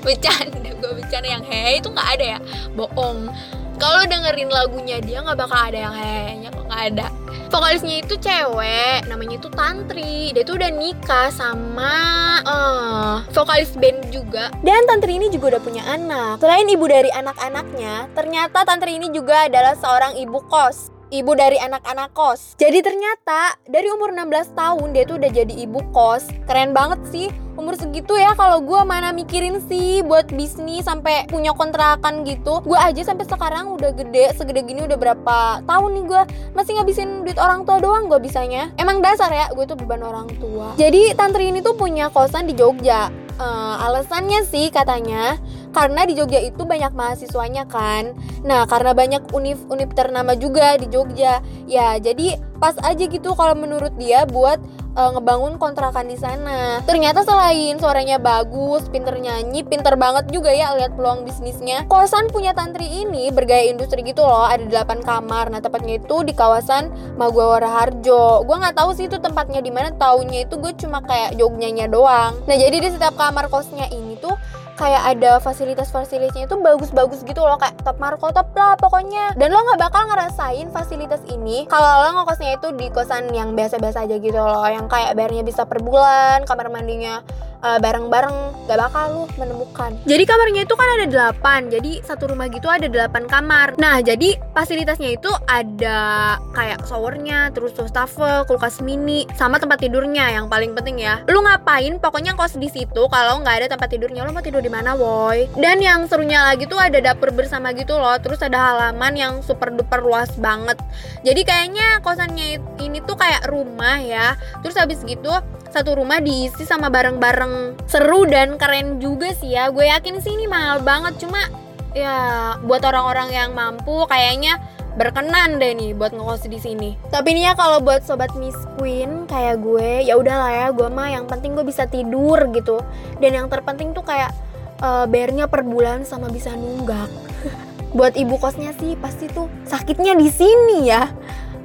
bercanda 0.00 0.72
gue 0.72 0.92
bercanda 0.96 1.28
yang 1.28 1.44
hey 1.44 1.78
itu 1.78 1.92
nggak 1.92 2.08
ada 2.18 2.24
ya 2.36 2.38
bohong 2.72 3.28
kalau 3.76 4.02
dengerin 4.06 4.50
lagunya 4.50 5.02
dia 5.02 5.20
nggak 5.20 5.38
bakal 5.38 5.58
ada 5.58 5.78
yang 5.78 5.94
hey 5.94 6.38
nya 6.38 6.48
kok 6.54 6.64
nggak 6.66 6.84
ada. 6.94 7.06
Vokalisnya 7.50 8.02
itu 8.02 8.14
cewek 8.18 9.06
namanya 9.06 9.38
itu 9.38 9.48
Tantri. 9.52 10.34
Dia 10.34 10.42
tuh 10.42 10.58
udah 10.58 10.70
nikah 10.74 11.28
sama 11.30 11.94
uh, 12.42 13.22
vokalis 13.30 13.74
band 13.78 14.10
juga. 14.10 14.50
Dan 14.62 14.86
Tantri 14.90 15.18
ini 15.18 15.30
juga 15.30 15.54
udah 15.54 15.62
punya 15.62 15.82
anak. 15.86 16.42
Selain 16.42 16.66
ibu 16.66 16.86
dari 16.86 17.10
anak-anaknya 17.14 18.10
ternyata 18.14 18.66
Tantri 18.66 18.98
ini 18.98 19.10
juga 19.14 19.46
adalah 19.46 19.78
seorang 19.78 20.18
ibu 20.18 20.42
kos 20.50 20.93
ibu 21.14 21.30
dari 21.38 21.54
anak-anak 21.62 22.10
kos. 22.10 22.58
Jadi 22.58 22.82
ternyata 22.82 23.54
dari 23.70 23.86
umur 23.94 24.10
16 24.10 24.58
tahun 24.58 24.88
dia 24.90 25.04
tuh 25.06 25.22
udah 25.22 25.30
jadi 25.30 25.54
ibu 25.54 25.78
kos. 25.94 26.26
Keren 26.50 26.74
banget 26.74 26.98
sih. 27.14 27.30
Umur 27.54 27.78
segitu 27.78 28.18
ya 28.18 28.34
kalau 28.34 28.58
gue 28.66 28.82
mana 28.82 29.14
mikirin 29.14 29.62
sih 29.70 30.02
buat 30.02 30.26
bisnis 30.34 30.90
sampai 30.90 31.30
punya 31.30 31.54
kontrakan 31.54 32.26
gitu. 32.26 32.58
Gue 32.66 32.74
aja 32.74 33.06
sampai 33.06 33.30
sekarang 33.30 33.78
udah 33.78 33.94
gede, 33.94 34.34
segede 34.34 34.66
gini 34.66 34.82
udah 34.82 34.98
berapa 34.98 35.62
tahun 35.62 35.90
nih 35.94 36.04
gue 36.10 36.22
masih 36.58 36.82
ngabisin 36.82 37.22
duit 37.22 37.38
orang 37.38 37.62
tua 37.62 37.78
doang 37.78 38.10
gue 38.10 38.18
bisanya. 38.18 38.74
Emang 38.74 38.98
dasar 38.98 39.30
ya 39.30 39.46
gue 39.54 39.62
tuh 39.70 39.78
beban 39.78 40.02
orang 40.02 40.26
tua. 40.42 40.74
Jadi 40.74 41.14
tantri 41.14 41.54
ini 41.54 41.62
tuh 41.62 41.78
punya 41.78 42.10
kosan 42.10 42.50
di 42.50 42.58
Jogja. 42.58 43.14
Uh, 43.34 43.74
alasannya 43.86 44.46
sih 44.46 44.70
katanya 44.70 45.38
karena 45.74 46.06
di 46.06 46.14
Jogja 46.14 46.38
itu 46.38 46.62
banyak 46.62 46.94
mahasiswanya 46.94 47.66
kan. 47.66 48.14
Nah, 48.46 48.64
karena 48.70 48.94
banyak 48.94 49.34
univ-univ 49.34 49.90
ternama 49.92 50.38
juga 50.38 50.78
di 50.78 50.86
Jogja. 50.86 51.42
Ya, 51.66 51.98
jadi 51.98 52.38
pas 52.62 52.78
aja 52.86 53.04
gitu 53.04 53.34
kalau 53.34 53.58
menurut 53.58 53.92
dia 53.98 54.24
buat 54.24 54.62
uh, 54.94 55.10
ngebangun 55.18 55.58
kontrakan 55.58 56.06
di 56.08 56.16
sana. 56.16 56.80
Ternyata 56.86 57.26
selain 57.26 57.76
suaranya 57.76 58.16
bagus, 58.22 58.86
pinter 58.88 59.18
nyanyi, 59.18 59.66
pinter 59.66 59.98
banget 59.98 60.30
juga 60.30 60.54
ya 60.54 60.72
lihat 60.78 60.94
peluang 60.94 61.26
bisnisnya. 61.26 61.84
Kosan 61.90 62.30
punya 62.30 62.54
tantri 62.54 62.86
ini 62.86 63.28
bergaya 63.34 63.68
industri 63.68 64.06
gitu 64.06 64.22
loh, 64.22 64.46
ada 64.46 64.64
8 64.64 65.02
kamar. 65.02 65.50
Nah, 65.50 65.60
tepatnya 65.60 65.98
itu 66.00 66.22
di 66.22 66.32
kawasan 66.32 66.90
Maguwara 67.18 67.68
Harjo. 67.68 68.46
Gue 68.46 68.56
nggak 68.56 68.78
tahu 68.78 68.90
sih 68.94 69.10
itu 69.10 69.18
tempatnya 69.18 69.60
di 69.60 69.74
mana, 69.74 69.92
taunya 69.94 70.46
itu 70.46 70.56
gue 70.56 70.72
cuma 70.78 71.02
kayak 71.04 71.36
Jogjanya 71.36 71.90
doang. 71.90 72.38
Nah, 72.46 72.56
jadi 72.56 72.78
di 72.78 72.88
setiap 72.94 73.18
kamar 73.18 73.50
kosnya 73.50 73.90
ini 73.90 74.16
tuh 74.22 74.34
kayak 74.74 75.02
ada 75.16 75.38
fasilitas-fasilitasnya 75.38 76.50
itu 76.50 76.56
bagus-bagus 76.58 77.22
gitu 77.22 77.40
loh 77.42 77.58
kayak 77.58 77.78
top 77.86 77.96
marco 78.02 78.30
top 78.34 78.50
lah 78.54 78.74
pokoknya. 78.78 79.34
Dan 79.38 79.54
lo 79.54 79.62
nggak 79.62 79.80
bakal 79.80 80.02
ngerasain 80.10 80.68
fasilitas 80.74 81.22
ini 81.30 81.66
kalau 81.70 81.86
lo 82.04 82.22
ngekosnya 82.22 82.58
itu 82.58 82.68
di 82.74 82.86
kosan 82.90 83.30
yang 83.30 83.54
biasa-biasa 83.54 84.06
aja 84.06 84.16
gitu 84.18 84.38
loh 84.38 84.66
yang 84.66 84.90
kayak 84.90 85.14
bayarnya 85.14 85.46
bisa 85.46 85.62
per 85.64 85.78
bulan 85.82 86.42
kamar 86.44 86.70
mandinya 86.70 87.22
uh, 87.64 87.80
bareng-bareng 87.80 88.68
gak 88.68 88.80
bakal 88.80 89.04
lu 89.12 89.22
menemukan. 89.36 89.92
Jadi 90.04 90.24
kamarnya 90.24 90.62
itu 90.64 90.74
kan 90.76 90.88
ada 91.00 91.32
8 91.36 91.72
jadi 91.72 91.92
satu 92.04 92.32
rumah 92.32 92.48
gitu 92.48 92.68
ada 92.68 92.88
8 92.88 93.28
kamar. 93.28 93.76
Nah 93.76 94.00
jadi 94.00 94.36
fasilitasnya 94.52 95.16
itu 95.16 95.28
ada 95.48 96.36
kayak 96.52 96.84
showernya 96.88 97.52
terus 97.52 97.76
wastafel 97.76 98.44
kulkas 98.48 98.80
mini 98.80 99.28
sama 99.36 99.60
tempat 99.60 99.80
tidurnya 99.80 100.32
yang 100.32 100.48
paling 100.48 100.72
penting 100.72 101.00
ya. 101.04 101.20
Lu 101.28 101.44
ngapain? 101.44 102.00
Pokoknya 102.00 102.36
kos 102.36 102.56
di 102.56 102.68
situ 102.72 103.08
kalau 103.12 103.44
nggak 103.44 103.64
ada 103.64 103.68
tempat 103.76 103.88
tidurnya 103.92 104.24
lu 104.24 104.32
mau 104.32 104.44
tidur 104.44 104.64
di 104.64 104.72
mana 104.72 104.96
woi? 104.96 105.48
Dan 105.56 105.80
yang 105.84 106.08
serunya 106.08 106.40
lagi 106.40 106.64
tuh 106.64 106.80
ada 106.80 107.00
dapur 107.00 107.32
bersama 107.32 107.72
gitu 107.76 107.96
loh 107.96 108.16
terus 108.20 108.40
ada 108.40 108.56
halaman 108.56 109.12
yang 109.16 109.32
super 109.44 109.68
duper 109.68 110.00
luas 110.00 110.32
banget. 110.40 110.80
Jadi 111.20 111.40
kayaknya 111.44 112.00
kosannya 112.00 112.60
ini 112.80 113.04
tuh 113.04 113.16
kayak 113.16 113.48
rumah 113.48 114.00
ya. 114.00 114.36
Terus 114.64 114.76
habis 114.80 115.00
gitu 115.04 115.32
satu 115.74 115.98
rumah 115.98 116.22
diisi 116.22 116.62
sama 116.62 116.86
bareng-bareng 116.86 117.82
seru 117.90 118.30
dan 118.30 118.54
keren 118.54 119.02
juga 119.02 119.34
sih 119.34 119.58
ya 119.58 119.74
gue 119.74 119.90
yakin 119.90 120.22
sih 120.22 120.30
ini 120.38 120.46
mahal 120.46 120.78
banget 120.86 121.18
cuma 121.18 121.50
ya 121.98 122.54
buat 122.62 122.86
orang-orang 122.86 123.34
yang 123.34 123.50
mampu 123.58 124.06
kayaknya 124.06 124.62
berkenan 124.94 125.58
deh 125.58 125.74
nih 125.74 125.90
buat 125.90 126.14
ngekos 126.14 126.46
di 126.46 126.58
sini. 126.62 126.90
Tapi 127.10 127.34
nih 127.34 127.50
ya 127.50 127.52
kalau 127.58 127.82
buat 127.82 128.06
sobat 128.06 128.30
Miss 128.38 128.54
Queen 128.78 129.26
kayak 129.26 129.58
gue, 129.58 130.06
ya 130.06 130.14
udahlah 130.14 130.54
ya, 130.54 130.66
gue 130.70 130.86
mah 130.86 131.10
yang 131.10 131.26
penting 131.26 131.58
gue 131.58 131.66
bisa 131.66 131.90
tidur 131.90 132.38
gitu. 132.54 132.78
Dan 133.18 133.34
yang 133.34 133.46
terpenting 133.50 133.90
tuh 133.90 134.06
kayak 134.06 134.30
uh, 134.78 135.06
bayarnya 135.10 135.50
per 135.50 135.66
bulan 135.66 136.06
sama 136.06 136.30
bisa 136.30 136.54
nunggak. 136.54 137.10
Buat 137.98 138.14
ibu 138.14 138.38
kosnya 138.38 138.70
sih 138.78 138.94
pasti 138.98 139.26
tuh 139.30 139.50
sakitnya 139.66 140.14
di 140.14 140.30
sini 140.30 140.86
ya. 140.86 141.10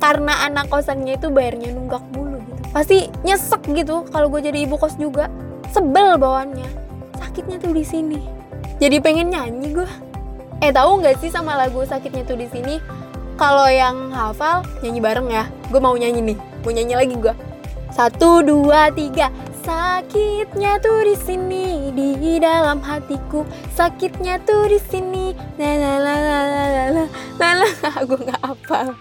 Karena 0.02 0.50
anak 0.50 0.74
kosannya 0.74 1.22
itu 1.22 1.30
bayarnya 1.30 1.70
nunggak 1.74 2.02
mulu 2.14 2.29
pasti 2.70 3.10
nyesek 3.26 3.66
gitu 3.74 4.06
kalau 4.10 4.30
gue 4.30 4.42
jadi 4.46 4.66
ibu 4.66 4.76
kos 4.78 4.96
juga. 4.96 5.30
Sebel 5.70 6.18
bawaannya. 6.18 6.70
Sakitnya 7.18 7.62
tuh 7.62 7.74
di 7.74 7.86
sini. 7.86 8.20
Jadi 8.80 8.98
pengen 9.04 9.30
nyanyi 9.30 9.76
gue 9.76 9.90
eh 10.60 10.76
tahu 10.76 11.00
nggak 11.00 11.24
sih 11.24 11.32
sama 11.32 11.56
lagu 11.56 11.84
sakitnya 11.86 12.26
tuh 12.26 12.38
di 12.40 12.48
sini? 12.52 12.82
Kalau 13.40 13.72
yang 13.72 14.12
hafal 14.12 14.66
nyanyi 14.82 15.00
bareng 15.00 15.28
ya. 15.32 15.46
Gue 15.70 15.80
mau 15.80 15.94
nyanyi 15.96 16.34
nih. 16.34 16.38
Mau 16.66 16.72
nyanyi 16.74 16.96
lagi 16.98 17.16
gue 17.16 17.34
satu 17.94 18.46
dua 18.46 18.94
tiga. 18.94 19.34
Sakitnya 19.60 20.80
tuh 20.82 21.04
di 21.04 21.16
sini 21.20 21.94
di 21.94 22.40
dalam 22.40 22.80
hatiku. 22.82 23.44
Sakitnya 23.76 24.40
tuh 24.42 24.66
di 24.72 24.80
sini. 24.80 25.36
La 25.60 25.76
la 25.78 25.94
la 26.00 26.16
la 26.18 26.40
la 26.48 27.04
la 27.38 27.50
la 27.68 27.92
gue 28.02 28.20
nggak 28.24 28.42
hafal 28.42 28.96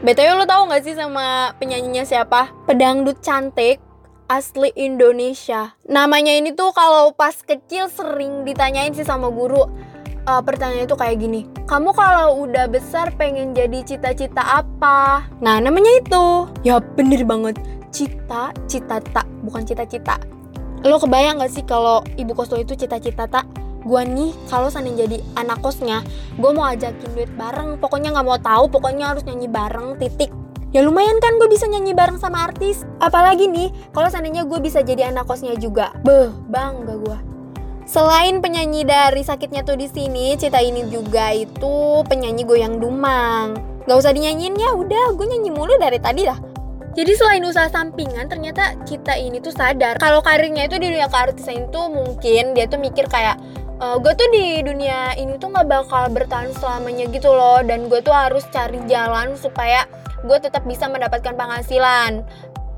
btw 0.00 0.32
lo 0.32 0.48
tau 0.48 0.64
nggak 0.64 0.80
sih 0.80 0.96
sama 0.96 1.52
penyanyinya 1.60 2.08
siapa 2.08 2.48
pedangdut 2.64 3.20
cantik 3.20 3.76
asli 4.32 4.72
Indonesia. 4.72 5.76
Namanya 5.84 6.32
ini 6.32 6.56
tuh 6.56 6.72
kalau 6.72 7.12
pas 7.12 7.36
kecil 7.44 7.92
sering 7.92 8.48
ditanyain 8.48 8.96
sih 8.96 9.04
sama 9.04 9.28
guru. 9.28 9.68
Uh, 10.24 10.40
pertanyaan 10.44 10.84
itu 10.84 10.96
kayak 10.96 11.16
gini, 11.16 11.48
kamu 11.64 11.96
kalau 11.96 12.44
udah 12.44 12.68
besar 12.68 13.08
pengen 13.16 13.56
jadi 13.56 13.80
cita-cita 13.82 14.40
apa? 14.40 15.24
Nah 15.40 15.58
namanya 15.58 15.96
itu, 15.96 16.44
ya 16.60 16.76
bener 16.78 17.24
banget, 17.24 17.56
cita, 17.88 18.52
cita 18.68 19.00
tak, 19.00 19.26
bukan 19.42 19.64
cita-cita. 19.64 20.20
Lo 20.84 21.00
kebayang 21.00 21.40
gak 21.40 21.52
sih 21.52 21.64
kalau 21.64 22.04
ibu 22.20 22.36
kos 22.36 22.52
lo 22.52 22.60
itu 22.60 22.76
cita-cita 22.76 23.28
tak? 23.28 23.48
Gua 23.82 24.04
nih 24.04 24.36
kalau 24.48 24.68
seandainya 24.68 25.08
jadi 25.08 25.18
anak 25.40 25.64
kosnya, 25.64 26.04
gue 26.36 26.50
mau 26.52 26.68
ajakin 26.68 27.10
duit 27.16 27.32
bareng. 27.34 27.80
Pokoknya 27.80 28.12
nggak 28.12 28.26
mau 28.26 28.36
tahu, 28.36 28.68
pokoknya 28.68 29.16
harus 29.16 29.24
nyanyi 29.24 29.48
bareng. 29.48 29.96
Titik 29.96 30.30
ya 30.70 30.86
lumayan 30.86 31.18
kan 31.18 31.34
gue 31.34 31.50
bisa 31.50 31.66
nyanyi 31.66 31.98
bareng 31.98 32.18
sama 32.22 32.46
artis 32.46 32.86
apalagi 33.02 33.50
nih 33.50 33.74
kalau 33.90 34.06
seandainya 34.06 34.46
gue 34.46 34.58
bisa 34.62 34.86
jadi 34.86 35.10
anak 35.10 35.26
kosnya 35.26 35.58
juga 35.58 35.90
beh 36.06 36.30
bangga 36.46 36.94
gue 36.94 37.18
Selain 37.90 38.38
penyanyi 38.38 38.86
dari 38.86 39.18
sakitnya 39.18 39.66
tuh 39.66 39.74
di 39.74 39.90
sini, 39.90 40.38
Cita 40.38 40.62
ini 40.62 40.86
juga 40.94 41.34
itu 41.34 42.06
penyanyi 42.06 42.46
goyang 42.46 42.78
dumang. 42.78 43.58
Gak 43.82 43.98
usah 43.98 44.14
dinyanyiin 44.14 44.54
ya, 44.54 44.70
udah 44.78 45.10
gue 45.18 45.26
nyanyi 45.26 45.50
mulu 45.50 45.74
dari 45.74 45.98
tadi 45.98 46.22
dah. 46.22 46.38
Jadi 46.94 47.12
selain 47.18 47.42
usaha 47.42 47.66
sampingan, 47.66 48.30
ternyata 48.30 48.78
Cita 48.86 49.18
ini 49.18 49.42
tuh 49.42 49.50
sadar 49.50 49.98
kalau 49.98 50.22
karirnya 50.22 50.70
itu 50.70 50.78
di 50.78 50.86
dunia 50.86 51.10
keartisan 51.10 51.66
itu 51.66 51.80
mungkin 51.90 52.54
dia 52.54 52.70
tuh 52.70 52.78
mikir 52.78 53.10
kayak 53.10 53.42
e, 53.80 53.84
eh, 53.84 53.96
gue 53.96 54.12
tuh 54.12 54.28
di 54.30 54.44
dunia 54.60 55.16
ini 55.16 55.40
tuh 55.40 55.48
nggak 55.48 55.66
bakal 55.66 56.12
bertahan 56.12 56.52
selamanya 56.60 57.08
gitu 57.08 57.32
loh, 57.32 57.64
dan 57.64 57.88
gue 57.88 58.04
tuh 58.04 58.12
harus 58.12 58.44
cari 58.52 58.78
jalan 58.86 59.34
supaya 59.34 59.88
gue 60.20 60.36
tetap 60.36 60.62
bisa 60.68 60.86
mendapatkan 60.86 61.32
penghasilan. 61.32 62.22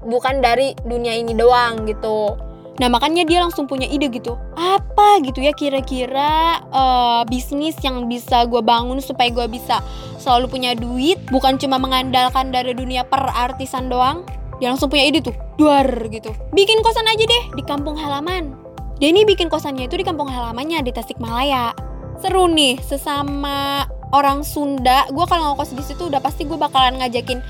Bukan 0.02 0.42
dari 0.42 0.74
dunia 0.86 1.14
ini 1.14 1.34
doang 1.34 1.86
gitu. 1.86 2.34
Nah 2.80 2.88
makanya 2.88 3.22
dia 3.22 3.38
langsung 3.44 3.70
punya 3.70 3.86
ide 3.86 4.10
gitu. 4.10 4.34
Apa 4.58 5.22
gitu 5.22 5.44
ya 5.44 5.54
kira-kira 5.54 6.58
uh, 6.72 7.22
bisnis 7.28 7.78
yang 7.84 8.10
bisa 8.10 8.48
gue 8.48 8.58
bangun 8.64 8.98
supaya 8.98 9.30
gue 9.30 9.46
bisa 9.46 9.78
selalu 10.18 10.50
punya 10.50 10.74
duit? 10.74 11.22
Bukan 11.30 11.60
cuma 11.60 11.78
mengandalkan 11.78 12.50
dari 12.50 12.74
dunia 12.74 13.06
perartisan 13.06 13.86
doang? 13.86 14.26
Dia 14.58 14.74
langsung 14.74 14.90
punya 14.90 15.06
ide 15.06 15.22
tuh. 15.22 15.36
Duar 15.54 15.86
gitu. 16.10 16.34
Bikin 16.50 16.82
kosan 16.82 17.06
aja 17.06 17.22
deh 17.22 17.44
di 17.54 17.62
kampung 17.62 17.94
halaman 17.94 18.61
Ini 19.02 19.26
bikin 19.26 19.50
kosannya 19.50 19.90
itu 19.90 19.98
di 19.98 20.06
kampung 20.06 20.30
halamannya 20.30 20.78
di 20.86 20.94
Tasikmalaya 20.94 21.74
Seru 22.22 22.46
nih 22.46 22.78
sesama 22.78 23.82
orang 24.14 24.46
Sunda 24.46 25.10
gue 25.10 25.26
kalau 25.26 25.52
ngokos 25.58 25.74
di 25.74 25.82
situ 25.82 26.06
udah 26.06 26.22
pasti 26.22 26.46
gue 26.46 26.54
bakalan 26.54 27.02
ngajakin 27.02 27.42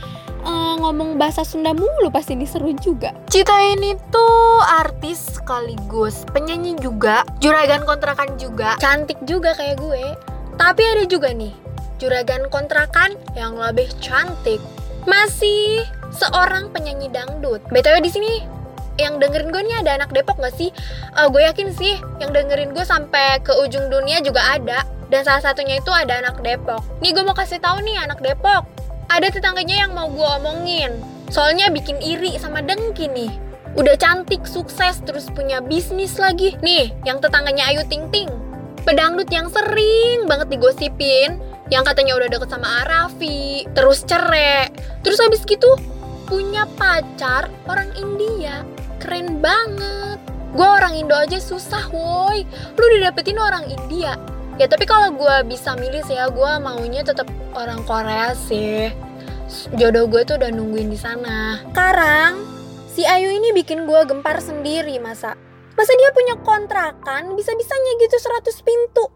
uh, 0.48 0.80
ngomong 0.80 1.20
bahasa 1.20 1.44
Sunda 1.44 1.76
mulu 1.76 2.08
pasti 2.08 2.32
ini 2.32 2.48
seru 2.48 2.72
juga. 2.80 3.12
Cita 3.28 3.52
ini 3.68 3.92
tuh 4.08 4.64
artis 4.64 5.36
sekaligus 5.36 6.24
penyanyi 6.32 6.72
juga, 6.80 7.20
juragan 7.44 7.84
kontrakan 7.84 8.32
juga, 8.40 8.80
cantik 8.80 9.20
juga 9.28 9.52
kayak 9.52 9.76
gue. 9.76 10.16
Tapi 10.56 10.82
ada 10.88 11.04
juga 11.04 11.36
nih 11.36 11.52
juragan 12.00 12.48
kontrakan 12.48 13.12
yang 13.36 13.60
lebih 13.60 13.92
cantik. 14.00 14.64
Masih 15.04 15.84
seorang 16.08 16.72
penyanyi 16.72 17.12
dangdut. 17.12 17.60
BTW 17.68 18.00
di 18.00 18.08
sini 18.08 18.61
yang 19.00 19.16
dengerin 19.16 19.48
gue 19.48 19.62
nih 19.64 19.76
ada 19.84 20.00
anak 20.00 20.10
Depok 20.12 20.36
gak 20.40 20.56
sih? 20.56 20.68
Uh, 21.16 21.28
gue 21.32 21.42
yakin 21.44 21.72
sih 21.72 21.96
yang 22.20 22.32
dengerin 22.32 22.76
gue 22.76 22.84
sampai 22.84 23.40
ke 23.40 23.52
ujung 23.64 23.88
dunia 23.88 24.20
juga 24.20 24.42
ada. 24.44 24.84
Dan 25.12 25.28
salah 25.28 25.44
satunya 25.44 25.76
itu 25.76 25.92
ada 25.92 26.24
anak 26.24 26.40
Depok. 26.40 26.80
Nih 27.04 27.12
gue 27.12 27.20
mau 27.20 27.36
kasih 27.36 27.60
tahu 27.60 27.84
nih 27.84 28.00
anak 28.00 28.24
Depok. 28.24 28.64
Ada 29.12 29.28
tetangganya 29.28 29.84
yang 29.84 29.92
mau 29.92 30.08
gue 30.08 30.28
omongin. 30.40 30.96
Soalnya 31.28 31.68
bikin 31.68 32.00
iri 32.00 32.36
sama 32.40 32.64
dengki 32.64 33.08
nih. 33.12 33.32
Udah 33.72 33.96
cantik, 33.96 34.44
sukses, 34.44 35.00
terus 35.04 35.32
punya 35.32 35.64
bisnis 35.64 36.20
lagi. 36.20 36.56
Nih, 36.60 36.92
yang 37.08 37.24
tetangganya 37.24 37.72
Ayu 37.72 37.84
Ting 37.88 38.08
Ting. 38.12 38.28
Pedangdut 38.84 39.28
yang 39.32 39.48
sering 39.48 40.28
banget 40.28 40.52
digosipin. 40.52 41.40
Yang 41.72 41.92
katanya 41.92 42.20
udah 42.20 42.28
deket 42.28 42.48
sama 42.52 42.68
Arafi, 42.84 43.64
terus 43.72 44.04
cerai. 44.04 44.68
Terus 45.00 45.20
habis 45.24 45.40
gitu 45.48 45.72
punya 46.28 46.68
pacar 46.76 47.48
orang 47.64 47.88
India. 47.96 48.60
Keren 49.02 49.42
banget. 49.42 50.22
Gue 50.54 50.68
orang 50.68 50.94
Indo 50.94 51.18
aja 51.18 51.42
susah 51.42 51.90
woi. 51.90 52.46
Lu 52.78 52.86
didapetin 52.94 53.34
orang 53.34 53.66
India. 53.66 54.14
Ya 54.62 54.70
tapi 54.70 54.86
kalau 54.86 55.10
gue 55.10 55.36
bisa 55.50 55.74
milih 55.74 56.06
sih 56.06 56.14
ya 56.14 56.30
gue 56.30 56.52
maunya 56.62 57.02
tetap 57.02 57.26
orang 57.58 57.82
Korea 57.82 58.30
sih. 58.38 58.94
Jodoh 59.74 60.06
gue 60.06 60.22
tuh 60.22 60.38
udah 60.38 60.54
nungguin 60.54 60.86
di 60.86 60.98
sana. 61.00 61.58
Sekarang 61.66 62.46
si 62.86 63.02
Ayu 63.02 63.34
ini 63.34 63.50
bikin 63.50 63.90
gue 63.90 64.00
gempar 64.06 64.38
sendiri 64.38 65.02
masa? 65.02 65.34
Masa 65.74 65.92
dia 65.98 66.14
punya 66.14 66.38
kontrakan 66.46 67.34
bisa-bisanya 67.34 67.92
gitu 67.98 68.16
100 68.22 68.54
pintu? 68.62 69.10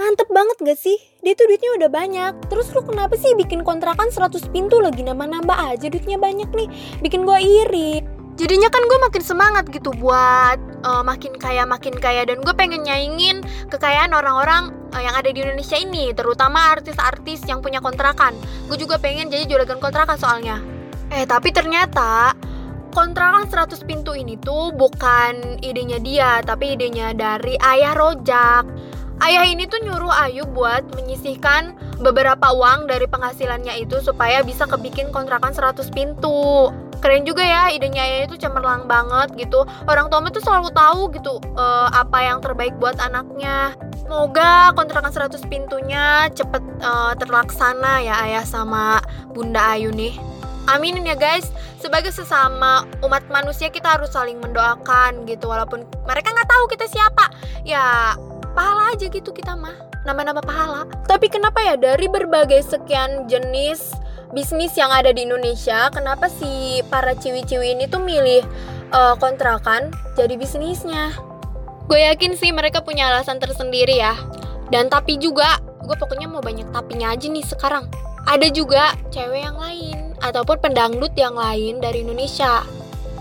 Mantep 0.00 0.28
banget 0.32 0.56
gak 0.64 0.80
sih? 0.80 0.96
Dia 1.20 1.36
tuh 1.36 1.50
duitnya 1.50 1.76
udah 1.76 1.90
banyak. 1.92 2.32
Terus 2.48 2.72
lu 2.72 2.80
kenapa 2.86 3.20
sih 3.20 3.36
bikin 3.36 3.66
kontrakan 3.66 4.08
100 4.08 4.48
pintu 4.48 4.80
lagi? 4.80 5.04
Nambah-nambah 5.04 5.76
aja 5.76 5.92
duitnya 5.92 6.16
banyak 6.16 6.48
nih. 6.56 6.68
Bikin 7.04 7.26
gue 7.26 7.38
iri 7.42 8.15
jadinya 8.36 8.68
kan 8.68 8.84
gue 8.84 8.98
makin 9.00 9.22
semangat 9.24 9.64
gitu 9.72 9.90
buat 9.96 10.60
uh, 10.84 11.02
makin 11.02 11.34
kaya 11.36 11.64
makin 11.64 11.96
kaya. 11.96 12.22
Dan 12.28 12.44
gue 12.44 12.54
pengen 12.54 12.84
nyaingin 12.84 13.42
kekayaan 13.72 14.12
orang-orang 14.12 14.72
uh, 14.92 15.02
yang 15.02 15.16
ada 15.16 15.32
di 15.32 15.42
Indonesia 15.42 15.76
ini 15.76 16.12
terutama 16.12 16.76
artis-artis 16.76 17.42
yang 17.48 17.64
punya 17.64 17.80
kontrakan. 17.80 18.36
Gue 18.68 18.76
juga 18.78 19.00
pengen 19.00 19.32
jadi 19.32 19.48
juragan 19.48 19.80
kontrakan 19.80 20.16
soalnya. 20.20 20.60
Eh 21.10 21.24
tapi 21.24 21.50
ternyata 21.50 22.36
kontrakan 22.96 23.44
100 23.44 23.76
pintu 23.84 24.16
ini 24.16 24.40
tuh 24.40 24.72
bukan 24.72 25.60
idenya 25.60 26.00
dia 26.00 26.40
tapi 26.40 26.80
idenya 26.80 27.12
dari 27.12 27.52
ayah 27.60 27.92
rojak 27.92 28.64
Ayah 29.16 29.48
ini 29.48 29.64
tuh 29.64 29.80
nyuruh 29.80 30.12
Ayu 30.12 30.44
buat 30.52 30.84
menyisihkan 30.92 31.72
beberapa 32.04 32.52
uang 32.52 32.84
dari 32.84 33.08
penghasilannya 33.08 33.80
itu 33.80 33.96
supaya 34.04 34.44
bisa 34.44 34.68
kebikin 34.68 35.08
kontrakan 35.08 35.56
100 35.56 35.88
pintu. 35.88 36.68
Keren 37.00 37.24
juga 37.24 37.40
ya 37.40 37.72
idenya 37.72 38.04
Ayah 38.04 38.20
itu 38.28 38.36
cemerlang 38.36 38.84
banget 38.84 39.32
gitu. 39.40 39.64
Orang 39.88 40.12
tua 40.12 40.28
tuh 40.28 40.44
selalu 40.44 40.68
tahu 40.72 41.08
gitu 41.16 41.40
uh, 41.56 41.88
apa 41.96 42.28
yang 42.28 42.44
terbaik 42.44 42.76
buat 42.76 43.00
anaknya. 43.00 43.72
Semoga 44.04 44.76
kontrakan 44.76 45.12
100 45.12 45.48
pintunya 45.48 46.28
cepet 46.36 46.62
uh, 46.84 47.16
terlaksana 47.16 48.04
ya 48.04 48.20
Ayah 48.20 48.44
sama 48.44 49.00
Bunda 49.32 49.76
Ayu 49.76 49.96
nih. 49.96 50.12
Aminin 50.68 51.08
ya 51.08 51.16
guys. 51.16 51.48
Sebagai 51.80 52.10
sesama 52.10 52.82
umat 53.06 53.22
manusia 53.30 53.70
kita 53.70 53.96
harus 53.96 54.10
saling 54.10 54.42
mendoakan 54.42 55.22
gitu 55.24 55.46
walaupun 55.46 55.86
mereka 56.04 56.34
nggak 56.34 56.50
tahu 56.50 56.64
kita 56.68 56.84
siapa. 56.90 57.30
Ya 57.62 58.16
pahala 58.56 58.96
aja 58.96 59.12
gitu 59.12 59.30
kita 59.36 59.52
mah. 59.52 59.76
Nama-nama 60.08 60.40
pahala. 60.40 60.88
Tapi 61.04 61.28
kenapa 61.28 61.60
ya 61.60 61.76
dari 61.76 62.08
berbagai 62.08 62.64
sekian 62.64 63.28
jenis 63.28 63.92
bisnis 64.34 64.74
yang 64.74 64.90
ada 64.90 65.14
di 65.14 65.22
Indonesia 65.22 65.86
kenapa 65.94 66.26
si 66.26 66.82
para 66.90 67.14
ciwi-ciwi 67.14 67.78
ini 67.78 67.86
tuh 67.86 68.02
milih 68.02 68.42
uh, 68.96 69.14
kontrakan 69.20 69.92
jadi 70.16 70.34
bisnisnya? 70.34 71.12
Gue 71.86 72.02
yakin 72.02 72.34
sih 72.34 72.50
mereka 72.50 72.82
punya 72.82 73.12
alasan 73.12 73.38
tersendiri 73.38 74.00
ya. 74.00 74.16
Dan 74.72 74.90
tapi 74.90 75.20
juga 75.20 75.62
gue 75.86 75.94
pokoknya 75.94 76.26
mau 76.26 76.42
banyak 76.42 76.66
tapinya 76.74 77.14
aja 77.14 77.30
nih 77.30 77.46
sekarang. 77.46 77.86
Ada 78.26 78.50
juga 78.50 78.98
cewek 79.14 79.46
yang 79.46 79.54
lain 79.54 79.98
ataupun 80.18 80.58
pendangdut 80.58 81.14
yang 81.14 81.38
lain 81.38 81.78
dari 81.78 82.02
Indonesia. 82.02 82.66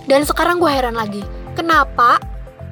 Dan 0.09 0.25
sekarang 0.25 0.57
gue 0.57 0.69
heran 0.69 0.97
lagi 0.97 1.21
kenapa 1.53 2.17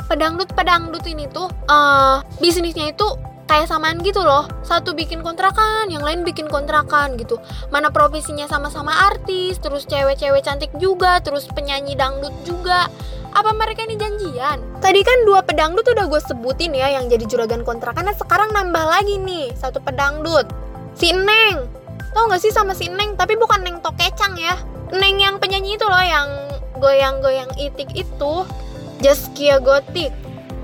pedangdut-pedangdut 0.08 1.06
ini 1.08 1.26
tuh 1.32 1.48
uh, 1.70 2.20
bisnisnya 2.40 2.92
itu 2.92 3.08
kayak 3.48 3.68
samaan 3.70 4.00
gitu 4.02 4.24
loh. 4.24 4.48
Satu 4.64 4.96
bikin 4.96 5.22
kontrakan 5.22 5.92
yang 5.92 6.02
lain 6.02 6.24
bikin 6.24 6.48
kontrakan 6.48 7.20
gitu. 7.20 7.38
Mana 7.70 7.92
profesinya 7.92 8.48
sama-sama 8.48 9.12
artis 9.12 9.60
terus 9.60 9.86
cewek-cewek 9.86 10.42
cantik 10.42 10.72
juga 10.80 11.20
terus 11.20 11.46
penyanyi 11.52 11.94
dangdut 11.94 12.34
juga. 12.48 12.88
Apa 13.34 13.50
mereka 13.54 13.86
ini 13.90 13.98
janjian? 13.98 14.62
Tadi 14.78 15.02
kan 15.02 15.26
dua 15.26 15.42
pedangdut 15.42 15.86
udah 15.90 16.06
gue 16.06 16.22
sebutin 16.22 16.78
ya 16.78 16.94
yang 16.94 17.10
jadi 17.10 17.26
juragan 17.26 17.66
kontrakan. 17.66 18.06
Nah 18.06 18.16
sekarang 18.16 18.54
nambah 18.54 18.86
lagi 18.86 19.18
nih 19.18 19.50
satu 19.58 19.82
pedangdut. 19.82 20.46
Si 20.94 21.10
Neng. 21.10 21.66
Tau 22.14 22.30
gak 22.30 22.46
sih 22.46 22.54
sama 22.54 22.78
si 22.78 22.94
Neng? 22.94 23.18
Tapi 23.18 23.34
bukan 23.34 23.66
Neng 23.66 23.82
Tokecang 23.82 24.38
ya. 24.38 24.54
Neng 24.94 25.18
yang 25.18 25.42
penyanyi 25.42 25.82
itu 25.82 25.86
loh 25.90 26.06
yang 26.06 26.30
goyang-goyang 26.78 27.50
itik 27.58 27.90
itu 27.98 28.34
Jaskia 29.04 29.60
Gotik 29.60 30.16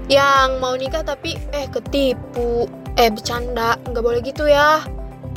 yang 0.08 0.64
mau 0.64 0.74
nikah 0.80 1.04
tapi 1.04 1.36
eh 1.52 1.68
ketipu. 1.68 2.72
Eh 2.96 3.12
bercanda 3.12 3.76
nggak 3.92 4.04
boleh 4.04 4.24
gitu 4.24 4.48
ya. 4.48 4.80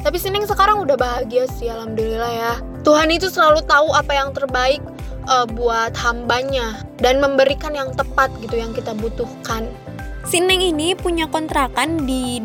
Tapi 0.03 0.19
Sineng 0.19 0.47
sekarang 0.47 0.83
udah 0.83 0.95
bahagia 0.95 1.51
sih 1.51 1.67
alhamdulillah 1.67 2.33
ya. 2.33 2.55
Tuhan 2.87 3.11
itu 3.11 3.27
selalu 3.27 3.63
tahu 3.67 3.91
apa 3.95 4.15
yang 4.15 4.31
terbaik 4.31 4.83
uh, 5.27 5.47
buat 5.47 5.95
hambanya 5.99 6.83
dan 6.99 7.23
memberikan 7.23 7.75
yang 7.75 7.91
tepat 7.95 8.31
gitu 8.43 8.59
yang 8.59 8.71
kita 8.75 8.95
butuhkan. 8.99 9.67
Sineng 10.23 10.63
ini 10.63 10.95
punya 10.95 11.27
kontrakan 11.27 12.07
di 12.07 12.39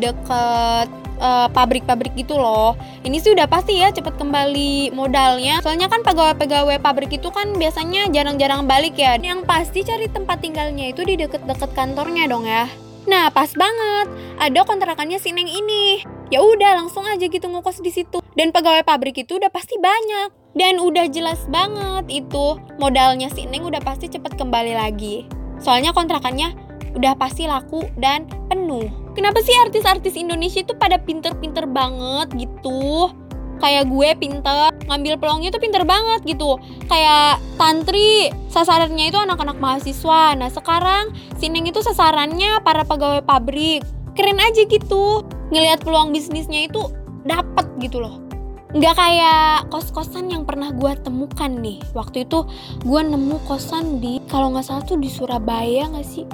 uh, 1.18 1.46
pabrik-pabrik 1.52 2.14
gitu 2.16 2.38
loh. 2.38 2.74
Ini 3.04 3.18
sih 3.18 3.34
udah 3.34 3.46
pasti 3.50 3.78
ya 3.78 3.92
cepet 3.92 4.16
kembali 4.16 4.94
modalnya. 4.94 5.60
Soalnya 5.60 5.90
kan 5.90 6.02
pegawai-pegawai 6.02 6.78
pabrik 6.80 7.14
itu 7.14 7.28
kan 7.28 7.54
biasanya 7.54 8.08
jarang-jarang 8.10 8.64
balik 8.64 8.96
ya. 8.96 9.18
Yang 9.18 9.44
pasti 9.44 9.84
cari 9.84 10.08
tempat 10.08 10.40
tinggalnya 10.40 10.90
itu 10.90 11.04
di 11.04 11.18
deket-deket 11.18 11.70
kantornya 11.74 12.26
dong 12.30 12.46
ya. 12.46 12.66
Nah 13.08 13.32
pas 13.32 13.48
banget 13.56 14.06
ada 14.36 14.60
kontrakannya 14.64 15.18
si 15.20 15.32
Neng 15.32 15.48
ini. 15.48 16.02
Ya 16.28 16.44
udah 16.44 16.76
langsung 16.84 17.08
aja 17.08 17.24
gitu 17.24 17.48
ngekos 17.48 17.80
di 17.80 17.88
situ. 17.88 18.20
Dan 18.36 18.52
pegawai 18.52 18.84
pabrik 18.84 19.16
itu 19.16 19.40
udah 19.40 19.48
pasti 19.48 19.80
banyak. 19.80 20.30
Dan 20.52 20.82
udah 20.82 21.06
jelas 21.08 21.40
banget 21.48 22.04
itu 22.10 22.58
modalnya 22.76 23.32
si 23.32 23.48
Neng 23.48 23.64
udah 23.64 23.80
pasti 23.80 24.12
cepet 24.12 24.36
kembali 24.36 24.76
lagi. 24.76 25.24
Soalnya 25.58 25.96
kontrakannya 25.96 26.52
udah 26.94 27.16
pasti 27.16 27.48
laku 27.48 27.84
dan 27.96 28.28
penuh. 28.52 29.07
Kenapa 29.18 29.42
sih 29.42 29.50
artis-artis 29.58 30.14
Indonesia 30.14 30.62
itu 30.62 30.78
pada 30.78 30.94
pinter-pinter 30.94 31.66
banget 31.66 32.30
gitu? 32.38 33.10
Kayak 33.58 33.90
gue 33.90 34.14
pinter, 34.14 34.70
ngambil 34.86 35.18
peluangnya 35.18 35.50
tuh 35.50 35.58
pinter 35.58 35.82
banget 35.82 36.22
gitu. 36.22 36.54
Kayak 36.86 37.42
Tantri, 37.58 38.30
sasarannya 38.46 39.10
itu 39.10 39.18
anak-anak 39.18 39.58
mahasiswa. 39.58 40.38
Nah 40.38 40.46
sekarang 40.46 41.10
Sineng 41.34 41.66
itu 41.66 41.82
sasarannya 41.82 42.62
para 42.62 42.86
pegawai 42.86 43.26
pabrik. 43.26 43.82
Keren 44.14 44.38
aja 44.38 44.62
gitu. 44.62 45.26
Ngelihat 45.50 45.82
peluang 45.82 46.14
bisnisnya 46.14 46.70
itu 46.70 46.86
dapet 47.26 47.66
gitu 47.82 47.98
loh 47.98 48.28
nggak 48.68 49.00
kayak 49.00 49.64
kos-kosan 49.72 50.28
yang 50.28 50.44
pernah 50.44 50.68
gue 50.76 50.92
temukan 51.00 51.48
nih 51.48 51.80
waktu 51.96 52.28
itu 52.28 52.44
gue 52.84 53.00
nemu 53.00 53.40
kosan 53.48 53.96
di 53.96 54.20
kalau 54.28 54.52
nggak 54.52 54.60
salah 54.68 54.84
tuh 54.84 55.00
di 55.00 55.08
Surabaya 55.08 55.88
nggak 55.88 56.04
sih 56.04 56.28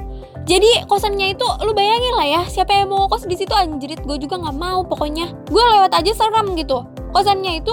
jadi 0.45 0.85
kosannya 0.85 1.33
itu 1.33 1.47
lu 1.65 1.73
bayangin 1.73 2.15
lah 2.21 2.29
ya 2.29 2.43
siapa 2.45 2.77
yang 2.77 2.93
mau 2.93 3.09
kos 3.09 3.25
di 3.25 3.33
situ 3.33 3.57
anjrit 3.57 3.97
gue 4.05 4.17
juga 4.21 4.37
nggak 4.37 4.57
mau 4.61 4.85
pokoknya. 4.85 5.33
Gue 5.49 5.65
lewat 5.65 5.97
aja 5.97 6.13
seram 6.13 6.53
gitu. 6.53 6.85
Kosannya 7.17 7.65
itu 7.65 7.73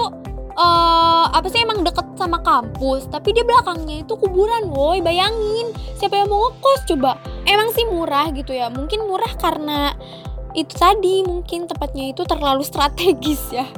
uh, 0.56 1.26
apa 1.28 1.52
sih 1.52 1.60
emang 1.60 1.84
deket 1.84 2.16
sama 2.16 2.40
kampus 2.40 3.12
tapi 3.12 3.36
dia 3.36 3.44
belakangnya 3.44 4.08
itu 4.08 4.16
kuburan 4.16 4.72
woi 4.72 5.04
bayangin. 5.04 5.76
Siapa 6.00 6.24
yang 6.24 6.32
mau 6.32 6.48
ngekos 6.48 6.88
coba. 6.88 7.20
Emang 7.44 7.68
sih 7.76 7.84
murah 7.92 8.32
gitu 8.32 8.56
ya 8.56 8.72
mungkin 8.72 9.04
murah 9.04 9.36
karena 9.36 9.92
itu 10.56 10.72
tadi 10.72 11.28
mungkin 11.28 11.68
tempatnya 11.68 12.16
itu 12.16 12.24
terlalu 12.24 12.64
strategis 12.64 13.52
ya. 13.52 13.68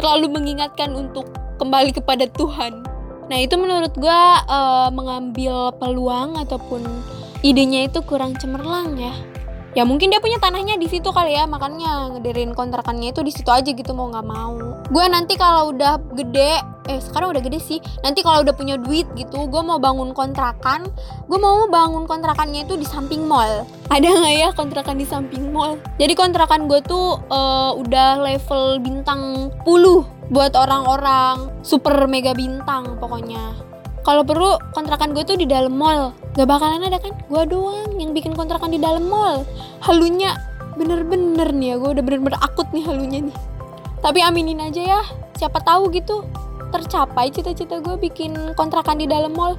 Terlalu 0.00 0.32
mengingatkan 0.32 0.88
untuk 0.96 1.36
kembali 1.60 1.92
kepada 1.92 2.24
Tuhan. 2.32 2.80
Nah 3.28 3.38
itu 3.40 3.60
menurut 3.60 3.92
gue 3.92 4.20
uh, 4.48 4.88
mengambil 4.88 5.76
peluang 5.76 6.40
ataupun 6.40 6.80
idenya 7.42 7.90
itu 7.90 7.98
kurang 8.06 8.38
cemerlang 8.38 8.94
ya. 8.94 9.14
Ya 9.72 9.88
mungkin 9.88 10.12
dia 10.12 10.20
punya 10.20 10.36
tanahnya 10.36 10.76
di 10.76 10.84
situ 10.84 11.08
kali 11.08 11.32
ya 11.32 11.48
makanya 11.48 12.12
ngedirin 12.12 12.52
kontrakannya 12.52 13.08
itu 13.08 13.24
di 13.24 13.32
situ 13.32 13.48
aja 13.48 13.72
gitu 13.72 13.96
mau 13.96 14.12
nggak 14.12 14.28
mau. 14.28 14.84
Gue 14.92 15.04
nanti 15.08 15.34
kalau 15.40 15.72
udah 15.72 15.96
gede 16.12 16.60
eh 16.92 17.00
sekarang 17.00 17.32
udah 17.32 17.40
gede 17.40 17.56
sih. 17.56 17.80
Nanti 18.04 18.20
kalau 18.20 18.44
udah 18.44 18.52
punya 18.52 18.76
duit 18.76 19.08
gitu 19.16 19.48
gue 19.48 19.62
mau 19.64 19.80
bangun 19.80 20.12
kontrakan 20.12 20.92
gue 21.24 21.38
mau 21.40 21.64
bangun 21.72 22.04
kontrakannya 22.04 22.68
itu 22.68 22.76
di 22.76 22.84
samping 22.84 23.24
mall. 23.24 23.64
Ada 23.94 24.06
nggak 24.12 24.34
ya 24.36 24.48
kontrakan 24.52 25.00
di 25.00 25.08
samping 25.08 25.56
mall? 25.56 25.80
Jadi 25.96 26.12
kontrakan 26.12 26.68
gue 26.68 26.84
tuh 26.84 27.16
uh, 27.32 27.72
udah 27.72 28.20
level 28.20 28.76
bintang 28.84 29.48
10 29.64 30.30
buat 30.32 30.52
orang-orang 30.52 31.48
super 31.64 32.04
mega 32.08 32.36
bintang 32.36 33.00
pokoknya 33.00 33.71
kalau 34.02 34.26
perlu 34.26 34.58
kontrakan 34.74 35.14
gue 35.14 35.22
tuh 35.22 35.38
di 35.38 35.46
dalam 35.46 35.74
mall. 35.74 36.14
Gak 36.34 36.48
bakalan 36.50 36.82
ada 36.82 36.98
kan? 36.98 37.14
Gue 37.30 37.46
doang 37.46 37.94
yang 37.98 38.10
bikin 38.10 38.34
kontrakan 38.34 38.74
di 38.74 38.82
dalam 38.82 39.06
mall. 39.06 39.46
Halunya 39.82 40.34
bener-bener 40.74 41.52
nih 41.52 41.74
ya 41.74 41.76
gue 41.78 41.90
udah 41.98 42.04
bener-bener 42.04 42.38
akut 42.42 42.66
nih 42.74 42.82
halunya 42.82 43.18
nih. 43.30 43.36
Tapi 44.02 44.18
aminin 44.22 44.58
aja 44.58 44.82
ya 44.82 45.00
siapa 45.38 45.62
tahu 45.62 45.90
gitu 45.94 46.26
tercapai 46.72 47.28
cita-cita 47.30 47.78
gue 47.84 47.96
bikin 48.00 48.56
kontrakan 48.56 48.98
di 48.98 49.06
dalam 49.06 49.36
mall 49.36 49.54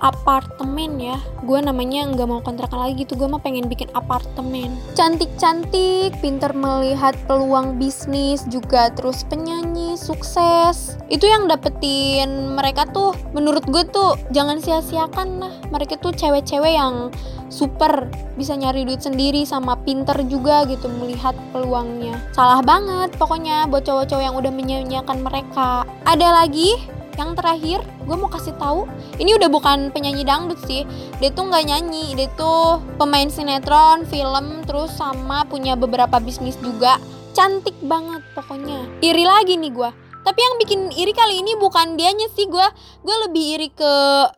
apartemen 0.00 1.00
ya. 1.00 1.16
Gue 1.44 1.60
namanya 1.60 2.08
nggak 2.10 2.28
mau 2.28 2.40
kontrakan 2.40 2.88
lagi 2.88 3.04
gitu 3.04 3.16
gue 3.16 3.28
mah 3.28 3.40
pengen 3.40 3.68
bikin 3.68 3.88
apartemen. 3.92 4.74
Cantik-cantik 4.96 6.16
pinter 6.20 6.50
melihat 6.56 7.16
peluang 7.28 7.76
bisnis 7.76 8.44
juga 8.48 8.92
terus 8.92 9.22
penyanyi 9.28 9.94
sukses. 9.94 10.96
Itu 11.12 11.28
yang 11.28 11.46
dapetin 11.46 12.56
mereka 12.56 12.88
tuh 12.90 13.14
menurut 13.36 13.64
gue 13.68 13.84
tuh 13.88 14.16
jangan 14.32 14.58
sia-siakan 14.58 15.28
lah. 15.40 15.54
Mereka 15.70 16.00
tuh 16.00 16.16
cewek-cewek 16.16 16.74
yang 16.74 17.12
super 17.50 18.08
bisa 18.38 18.54
nyari 18.54 18.86
duit 18.86 19.02
sendiri 19.02 19.42
sama 19.42 19.74
pinter 19.82 20.16
juga 20.30 20.64
gitu 20.70 20.86
melihat 20.86 21.34
peluangnya. 21.50 22.16
Salah 22.32 22.62
banget 22.62 23.12
pokoknya 23.18 23.66
buat 23.66 23.84
cowok-cowok 23.84 24.22
yang 24.22 24.38
udah 24.38 24.52
menyanyiakan 24.54 25.18
mereka. 25.20 25.84
Ada 26.06 26.46
lagi 26.46 26.99
yang 27.20 27.36
terakhir 27.36 27.84
gue 28.08 28.16
mau 28.16 28.32
kasih 28.32 28.56
tahu 28.56 28.88
ini 29.20 29.36
udah 29.36 29.52
bukan 29.52 29.92
penyanyi 29.92 30.24
dangdut 30.24 30.56
sih. 30.64 30.88
Dia 31.20 31.28
tuh 31.36 31.52
nggak 31.52 31.68
nyanyi 31.68 32.16
dia 32.16 32.32
tuh 32.40 32.80
pemain 32.96 33.28
sinetron 33.28 34.08
film 34.08 34.64
terus 34.64 34.96
sama 34.96 35.44
punya 35.44 35.76
beberapa 35.76 36.16
bisnis 36.16 36.56
juga. 36.64 36.96
Cantik 37.36 37.76
banget 37.84 38.24
pokoknya. 38.32 38.88
Iri 39.04 39.28
lagi 39.28 39.60
nih 39.60 39.70
gue 39.70 39.90
tapi 40.20 40.36
yang 40.44 40.54
bikin 40.60 40.80
iri 41.00 41.16
kali 41.16 41.40
ini 41.40 41.56
bukan 41.56 41.96
dianya 41.96 42.28
sih 42.36 42.44
gue 42.44 42.66
gue 43.00 43.16
lebih 43.28 43.44
iri 43.56 43.68
ke 43.72 43.92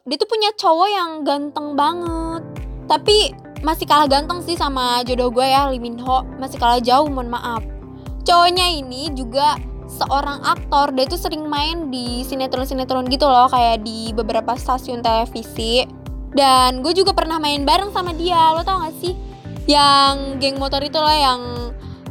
dia 0.07 0.17
tuh 0.17 0.31
punya 0.31 0.55
cowok 0.55 0.89
yang 0.89 1.11
ganteng 1.27 1.75
banget. 1.75 2.43
Tapi 2.87 3.35
masih 3.63 3.87
kalah 3.87 4.11
ganteng 4.11 4.43
sih 4.43 4.59
sama 4.59 5.03
jodoh 5.07 5.31
gue 5.31 5.47
ya 5.47 5.71
Lee 5.71 5.83
Min 5.83 5.99
Ho. 6.03 6.23
Masih 6.39 6.59
kalah 6.59 6.79
jauh 6.79 7.11
mohon 7.11 7.31
maaf. 7.31 7.63
Cowoknya 8.23 8.71
ini 8.79 9.11
juga 9.19 9.59
seorang 9.93 10.41
aktor 10.43 10.91
dia 10.97 11.05
itu 11.05 11.21
sering 11.21 11.45
main 11.45 11.93
di 11.93 12.25
sinetron-sinetron 12.25 13.07
gitu 13.13 13.29
loh 13.29 13.47
kayak 13.53 13.85
di 13.85 14.17
beberapa 14.17 14.57
stasiun 14.57 15.05
televisi. 15.05 15.85
Dan 16.33 16.81
gue 16.81 16.97
juga 16.97 17.13
pernah 17.13 17.37
main 17.37 17.61
bareng 17.69 17.93
sama 17.93 18.17
dia 18.17 18.57
lo 18.57 18.65
tau 18.65 18.89
gak 18.89 18.97
sih? 19.05 19.13
Yang 19.69 20.41
geng 20.41 20.57
motor 20.57 20.81
itu 20.81 20.97
loh 20.97 21.13
yang 21.13 21.41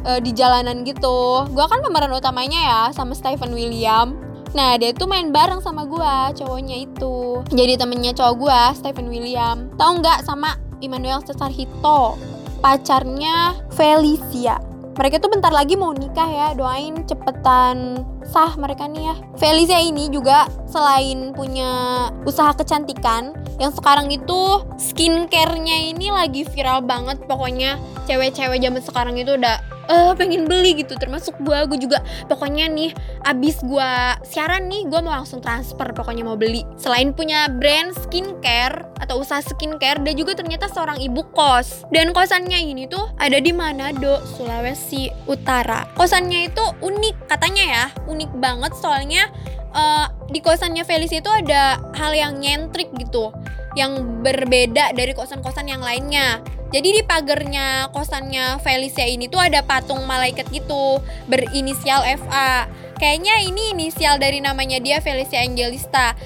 uh, 0.06 0.20
di 0.22 0.30
jalanan 0.30 0.86
gitu. 0.86 1.44
Gue 1.50 1.66
kan 1.66 1.82
pemeran 1.82 2.14
utamanya 2.14 2.60
ya 2.62 2.80
sama 2.94 3.18
Stephen 3.18 3.50
William. 3.50 4.14
Nah 4.54 4.78
dia 4.78 4.94
tuh 4.94 5.10
main 5.10 5.34
bareng 5.34 5.58
sama 5.58 5.82
gue 5.90 6.38
cowoknya 6.38 6.86
itu. 6.86 7.42
Jadi 7.50 7.74
temennya 7.74 8.14
cowok 8.14 8.34
gue 8.38 8.60
Stephen 8.78 9.10
William. 9.10 9.66
Tau 9.74 9.98
nggak 9.98 10.22
sama 10.22 10.54
Immanuel 10.78 11.18
Cesar 11.26 11.50
Hito 11.50 12.14
pacarnya 12.62 13.58
Felicia 13.74 14.71
mereka 14.92 15.16
tuh 15.20 15.32
bentar 15.32 15.52
lagi 15.52 15.74
mau 15.74 15.92
nikah 15.96 16.28
ya 16.28 16.48
doain 16.52 17.00
cepetan 17.08 18.04
sah 18.28 18.52
mereka 18.60 18.86
nih 18.88 19.12
ya. 19.12 19.14
Felicia 19.40 19.80
ini 19.80 20.12
juga 20.12 20.46
selain 20.68 21.32
punya 21.32 22.06
usaha 22.28 22.52
kecantikan 22.52 23.32
yang 23.60 23.72
sekarang 23.72 24.08
itu 24.12 24.62
skincare-nya 24.76 25.92
ini 25.96 26.12
lagi 26.12 26.44
viral 26.44 26.84
banget. 26.84 27.20
Pokoknya 27.24 27.80
cewek-cewek 28.04 28.60
zaman 28.60 28.82
sekarang 28.82 29.14
itu 29.16 29.36
udah 29.36 29.71
uh, 29.88 30.12
pengen 30.14 30.46
beli 30.46 30.84
gitu 30.84 30.94
termasuk 30.98 31.34
gue 31.42 31.58
gue 31.70 31.78
juga. 31.78 32.04
Pokoknya 32.28 32.68
nih 32.70 32.92
abis 33.26 33.62
gue 33.64 33.90
siaran 34.26 34.68
nih 34.68 34.86
gue 34.86 35.00
mau 35.02 35.14
langsung 35.14 35.42
transfer 35.42 35.90
pokoknya 35.94 36.26
mau 36.26 36.36
beli. 36.38 36.62
Selain 36.78 37.10
punya 37.14 37.48
brand 37.50 37.94
skincare 37.96 38.86
atau 39.02 39.22
usaha 39.22 39.42
skincare 39.42 40.02
dia 40.04 40.14
juga 40.14 40.38
ternyata 40.38 40.70
seorang 40.70 41.00
ibu 41.02 41.26
kos. 41.34 41.86
Dan 41.90 42.14
kosannya 42.14 42.58
ini 42.62 42.86
tuh 42.86 43.10
ada 43.18 43.38
di 43.38 43.50
Manado 43.50 44.22
Sulawesi 44.36 45.10
Utara. 45.26 45.88
Kosannya 45.98 46.52
itu 46.52 46.64
unik 46.82 47.30
katanya 47.30 47.64
ya 47.64 47.84
unik 48.06 48.30
banget. 48.38 48.72
Soalnya 48.78 49.26
uh, 49.74 50.06
di 50.30 50.38
kosannya 50.38 50.84
Felis 50.86 51.12
itu 51.12 51.28
ada 51.28 51.80
hal 51.96 52.12
yang 52.14 52.38
nyentrik 52.38 52.92
gitu 52.96 53.32
yang 53.72 54.20
berbeda 54.20 54.92
dari 54.92 55.16
kosan-kosan 55.16 55.64
yang 55.64 55.80
lainnya 55.80 56.44
jadi 56.72 56.88
di 56.88 57.02
pagernya 57.04 57.92
kosannya 57.92 58.56
Felicia 58.64 59.04
ini 59.04 59.28
tuh 59.28 59.38
ada 59.38 59.60
patung 59.60 60.08
malaikat 60.08 60.48
gitu 60.48 61.04
berinisial 61.28 62.00
FA. 62.16 62.66
Kayaknya 62.96 63.44
ini 63.44 63.76
inisial 63.76 64.16
dari 64.16 64.40
namanya 64.40 64.80
dia 64.80 65.04
Felicia 65.04 65.44
Angelista. 65.44 66.16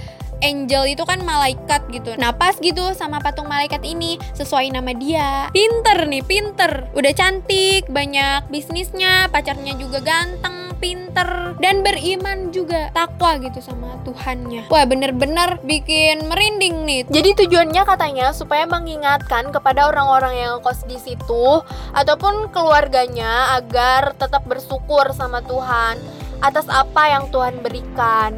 Angel 0.44 0.92
itu 0.92 1.00
kan 1.08 1.24
malaikat 1.24 1.88
gitu 1.88 2.12
Nah 2.20 2.28
pas 2.36 2.52
gitu 2.60 2.92
sama 2.92 3.24
patung 3.24 3.48
malaikat 3.48 3.80
ini 3.88 4.20
Sesuai 4.36 4.68
nama 4.68 4.92
dia 4.92 5.48
Pinter 5.48 6.04
nih 6.04 6.20
pinter 6.20 6.92
Udah 6.92 7.12
cantik 7.16 7.88
Banyak 7.88 8.52
bisnisnya 8.52 9.32
Pacarnya 9.32 9.72
juga 9.80 10.04
ganteng 10.04 10.65
pinter 10.78 11.56
dan 11.58 11.80
beriman 11.80 12.52
juga 12.52 12.92
takwa 12.92 13.40
gitu 13.40 13.58
sama 13.64 13.96
Tuhannya 14.04 14.68
wah 14.68 14.84
bener-bener 14.84 15.58
bikin 15.64 16.28
merinding 16.28 16.84
nih 16.84 17.02
Jadi 17.06 17.46
tujuannya 17.46 17.82
katanya 17.86 18.32
supaya 18.36 18.68
mengingatkan 18.68 19.50
kepada 19.50 19.88
orang-orang 19.88 20.34
yang 20.36 20.54
kos 20.60 20.84
di 20.84 20.98
situ 21.00 21.62
ataupun 21.96 22.50
keluarganya 22.52 23.56
agar 23.56 24.12
tetap 24.16 24.44
bersyukur 24.44 25.10
sama 25.16 25.40
Tuhan 25.44 25.98
atas 26.40 26.68
apa 26.68 27.08
yang 27.08 27.32
Tuhan 27.32 27.64
berikan. 27.64 28.36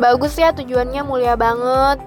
Bagus 0.00 0.36
ya 0.36 0.52
tujuannya 0.52 1.04
mulia 1.04 1.36
banget. 1.36 2.00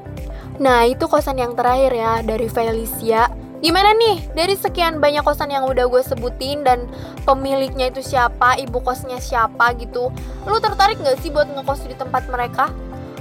Nah, 0.61 0.85
itu 0.85 1.09
kosan 1.09 1.41
yang 1.41 1.57
terakhir 1.57 1.93
ya 1.93 2.13
dari 2.21 2.45
Felicia. 2.49 3.29
Gimana 3.63 3.95
nih 3.95 4.19
dari 4.35 4.59
sekian 4.59 4.99
banyak 4.99 5.23
kosan 5.23 5.47
yang 5.47 5.63
udah 5.63 5.87
gue 5.87 6.03
sebutin 6.03 6.67
dan 6.67 6.83
pemiliknya 7.23 7.87
itu 7.95 8.03
siapa, 8.03 8.59
ibu 8.59 8.83
kosnya 8.83 9.23
siapa 9.23 9.71
gitu. 9.79 10.11
Lu 10.43 10.59
tertarik 10.59 10.99
gak 10.99 11.23
sih 11.23 11.31
buat 11.31 11.47
ngekos 11.47 11.87
di 11.87 11.95
tempat 11.95 12.27
mereka? 12.27 12.67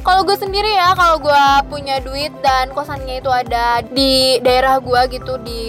Kalau 0.02 0.26
gue 0.26 0.34
sendiri 0.34 0.66
ya, 0.66 0.98
kalau 0.98 1.22
gue 1.22 1.44
punya 1.70 2.02
duit 2.02 2.34
dan 2.42 2.74
kosannya 2.74 3.22
itu 3.22 3.30
ada 3.30 3.86
di 3.86 4.42
daerah 4.42 4.82
gue 4.82 4.98
gitu 5.14 5.38
di 5.46 5.62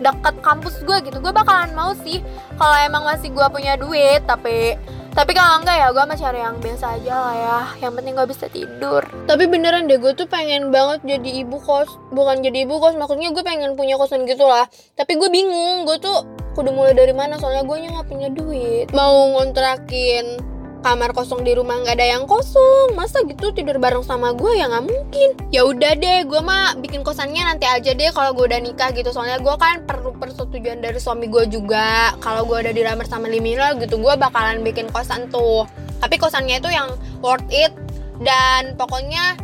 dekat 0.00 0.40
kampus 0.40 0.80
gue 0.88 1.04
gitu, 1.04 1.20
gue 1.20 1.28
bakalan 1.28 1.76
mau 1.76 1.92
sih. 2.00 2.24
Kalau 2.56 2.76
emang 2.80 3.04
masih 3.04 3.28
gue 3.28 3.44
punya 3.52 3.76
duit, 3.76 4.24
tapi 4.24 4.72
tapi 5.18 5.34
kalau 5.34 5.58
enggak 5.58 5.82
ya 5.82 5.90
gue 5.90 6.04
mah 6.06 6.14
cari 6.14 6.38
yang 6.38 6.62
biasa 6.62 6.86
aja 6.94 7.14
lah 7.18 7.34
ya. 7.34 7.58
Yang 7.82 7.92
penting 7.98 8.14
gue 8.14 8.26
bisa 8.30 8.46
tidur. 8.46 9.02
Tapi 9.26 9.50
beneran 9.50 9.90
deh 9.90 9.98
gue 9.98 10.14
tuh 10.14 10.30
pengen 10.30 10.70
banget 10.70 11.02
jadi 11.02 11.42
ibu 11.42 11.58
kos 11.58 11.90
Bukan 12.14 12.38
jadi 12.38 12.62
ibu 12.62 12.78
kos 12.78 12.94
maksudnya 12.94 13.34
gue 13.34 13.42
pengen 13.42 13.74
punya 13.74 13.98
kosan 13.98 14.24
gitu 14.24 14.46
lah 14.46 14.70
Tapi 14.94 15.18
gue 15.18 15.28
bingung 15.28 15.84
gue 15.84 15.98
tuh 15.98 16.22
kudu 16.54 16.70
mulai 16.70 16.94
dari 16.94 17.10
mana 17.12 17.34
soalnya 17.36 17.66
gue 17.66 17.76
nya 17.82 17.88
gak 17.98 18.08
punya 18.08 18.28
duit 18.30 18.86
Mau 18.94 19.34
ngontrakin 19.34 20.57
kamar 20.88 21.12
kosong 21.12 21.44
di 21.44 21.52
rumah 21.52 21.84
nggak 21.84 22.00
ada 22.00 22.16
yang 22.16 22.24
kosong. 22.24 22.96
Masa 22.96 23.20
gitu 23.28 23.52
tidur 23.52 23.76
bareng 23.76 24.00
sama 24.00 24.32
gue 24.32 24.56
ya 24.56 24.72
nggak 24.72 24.86
mungkin. 24.88 25.28
Ya 25.52 25.68
udah 25.68 25.92
deh 26.00 26.24
gue 26.24 26.40
mah 26.40 26.80
bikin 26.80 27.04
kosannya 27.04 27.44
nanti 27.44 27.68
aja 27.68 27.92
deh 27.92 28.08
kalau 28.16 28.32
gue 28.32 28.48
udah 28.48 28.56
nikah 28.64 28.88
gitu. 28.96 29.12
Soalnya 29.12 29.36
gue 29.36 29.52
kan 29.60 29.84
perlu 29.84 30.16
persetujuan 30.16 30.80
dari 30.80 30.96
suami 30.96 31.28
gue 31.28 31.44
juga. 31.52 32.16
Kalau 32.24 32.48
gue 32.48 32.64
udah 32.64 32.72
dilamar 32.72 33.04
sama 33.04 33.28
liminal 33.28 33.76
gitu 33.76 34.00
gue 34.00 34.14
bakalan 34.16 34.64
bikin 34.64 34.88
kosan 34.88 35.28
tuh. 35.28 35.68
Tapi 36.00 36.16
kosannya 36.16 36.56
itu 36.56 36.72
yang 36.72 36.96
worth 37.20 37.44
it. 37.52 37.76
Dan 38.24 38.72
pokoknya 38.80 39.36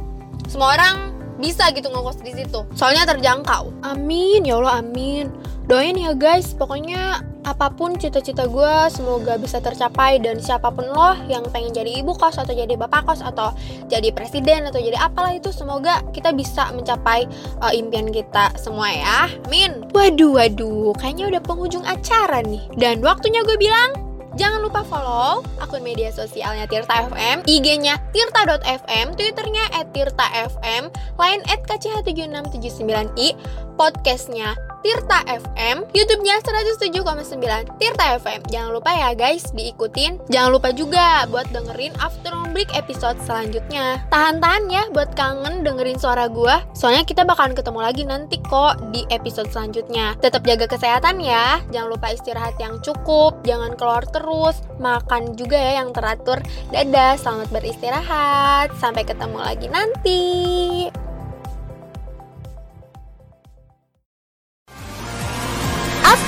semua 0.48 0.80
orang 0.80 1.12
bisa 1.36 1.68
gitu 1.76 1.92
ngekos 1.92 2.24
di 2.24 2.32
situ. 2.40 2.64
Soalnya 2.72 3.04
terjangkau. 3.04 3.68
Amin. 3.84 4.48
Ya 4.48 4.56
allah 4.56 4.80
amin. 4.80 5.28
Doain 5.68 5.92
ya 5.92 6.16
guys. 6.16 6.56
Pokoknya 6.56 7.20
apa 7.44 7.68
pun 7.70 7.94
cita-cita 8.00 8.48
gue 8.48 8.74
semoga 8.90 9.36
bisa 9.36 9.60
tercapai. 9.60 10.18
Dan 10.18 10.40
siapa 10.40 10.72
pun 10.72 10.88
lo 10.88 11.14
yang 11.28 11.44
pengen 11.52 11.76
jadi 11.76 12.00
ibu 12.00 12.16
kos 12.16 12.40
atau 12.40 12.52
jadi 12.56 12.74
bapak 12.74 13.04
kos 13.04 13.20
atau 13.20 13.52
jadi 13.86 14.10
presiden 14.10 14.66
atau 14.68 14.80
jadi 14.80 14.96
apalah 14.98 15.36
itu 15.36 15.52
semoga 15.52 16.00
kita 16.10 16.32
bisa 16.32 16.72
mencapai 16.72 17.28
uh, 17.60 17.72
impian 17.72 18.08
kita 18.08 18.50
semua 18.56 18.90
ya. 18.90 19.28
Amin. 19.46 19.84
Waduh 19.92 20.40
waduh 20.40 20.96
kayaknya 20.98 21.36
udah 21.36 21.42
penghujung 21.44 21.84
acara 21.84 22.40
nih. 22.42 22.64
Dan 22.80 23.04
waktunya 23.04 23.44
gue 23.44 23.56
bilang 23.60 24.04
Jangan 24.34 24.66
lupa 24.66 24.82
follow 24.82 25.46
akun 25.62 25.86
media 25.86 26.10
sosialnya 26.10 26.66
Tirta 26.66 27.06
FM, 27.06 27.46
IG-nya 27.46 28.02
tirta.fm, 28.10 29.14
Twitternya 29.14 29.70
@tirta_fm, 29.94 30.90
lain 30.90 31.40
@kch7679i, 31.46 33.38
podcastnya 33.78 34.58
Tirta 34.84 35.24
FM, 35.24 35.88
YouTube-nya 35.96 36.44
107,9 36.44 37.80
Tirta 37.80 38.20
FM. 38.20 38.44
Jangan 38.52 38.68
lupa 38.68 38.92
ya 38.92 39.16
guys, 39.16 39.48
diikutin. 39.56 40.20
Jangan 40.28 40.52
lupa 40.52 40.76
juga 40.76 41.24
buat 41.32 41.48
dengerin 41.56 41.96
Afternoon 42.04 42.52
Break 42.52 42.68
episode 42.76 43.16
selanjutnya. 43.24 44.04
Tahan-tahan 44.12 44.68
ya 44.68 44.84
buat 44.92 45.16
kangen 45.16 45.64
dengerin 45.64 45.96
suara 45.96 46.28
gua. 46.28 46.60
Soalnya 46.76 47.08
kita 47.08 47.24
bakalan 47.24 47.56
ketemu 47.56 47.80
lagi 47.80 48.04
nanti 48.04 48.36
kok 48.44 48.76
di 48.92 49.08
episode 49.08 49.48
selanjutnya. 49.48 50.20
Tetap 50.20 50.44
jaga 50.44 50.68
kesehatan 50.68 51.16
ya. 51.16 51.64
Jangan 51.72 51.88
lupa 51.88 52.12
istirahat 52.12 52.60
yang 52.60 52.76
cukup, 52.84 53.40
jangan 53.40 53.72
keluar 53.80 54.04
terus, 54.12 54.60
makan 54.84 55.32
juga 55.32 55.56
ya 55.56 55.80
yang 55.80 55.96
teratur. 55.96 56.44
Dadah, 56.68 57.16
selamat 57.16 57.48
beristirahat. 57.56 58.68
Sampai 58.76 59.08
ketemu 59.08 59.40
lagi 59.40 59.64
nanti. 59.72 60.24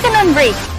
Skinunri. 0.01 0.76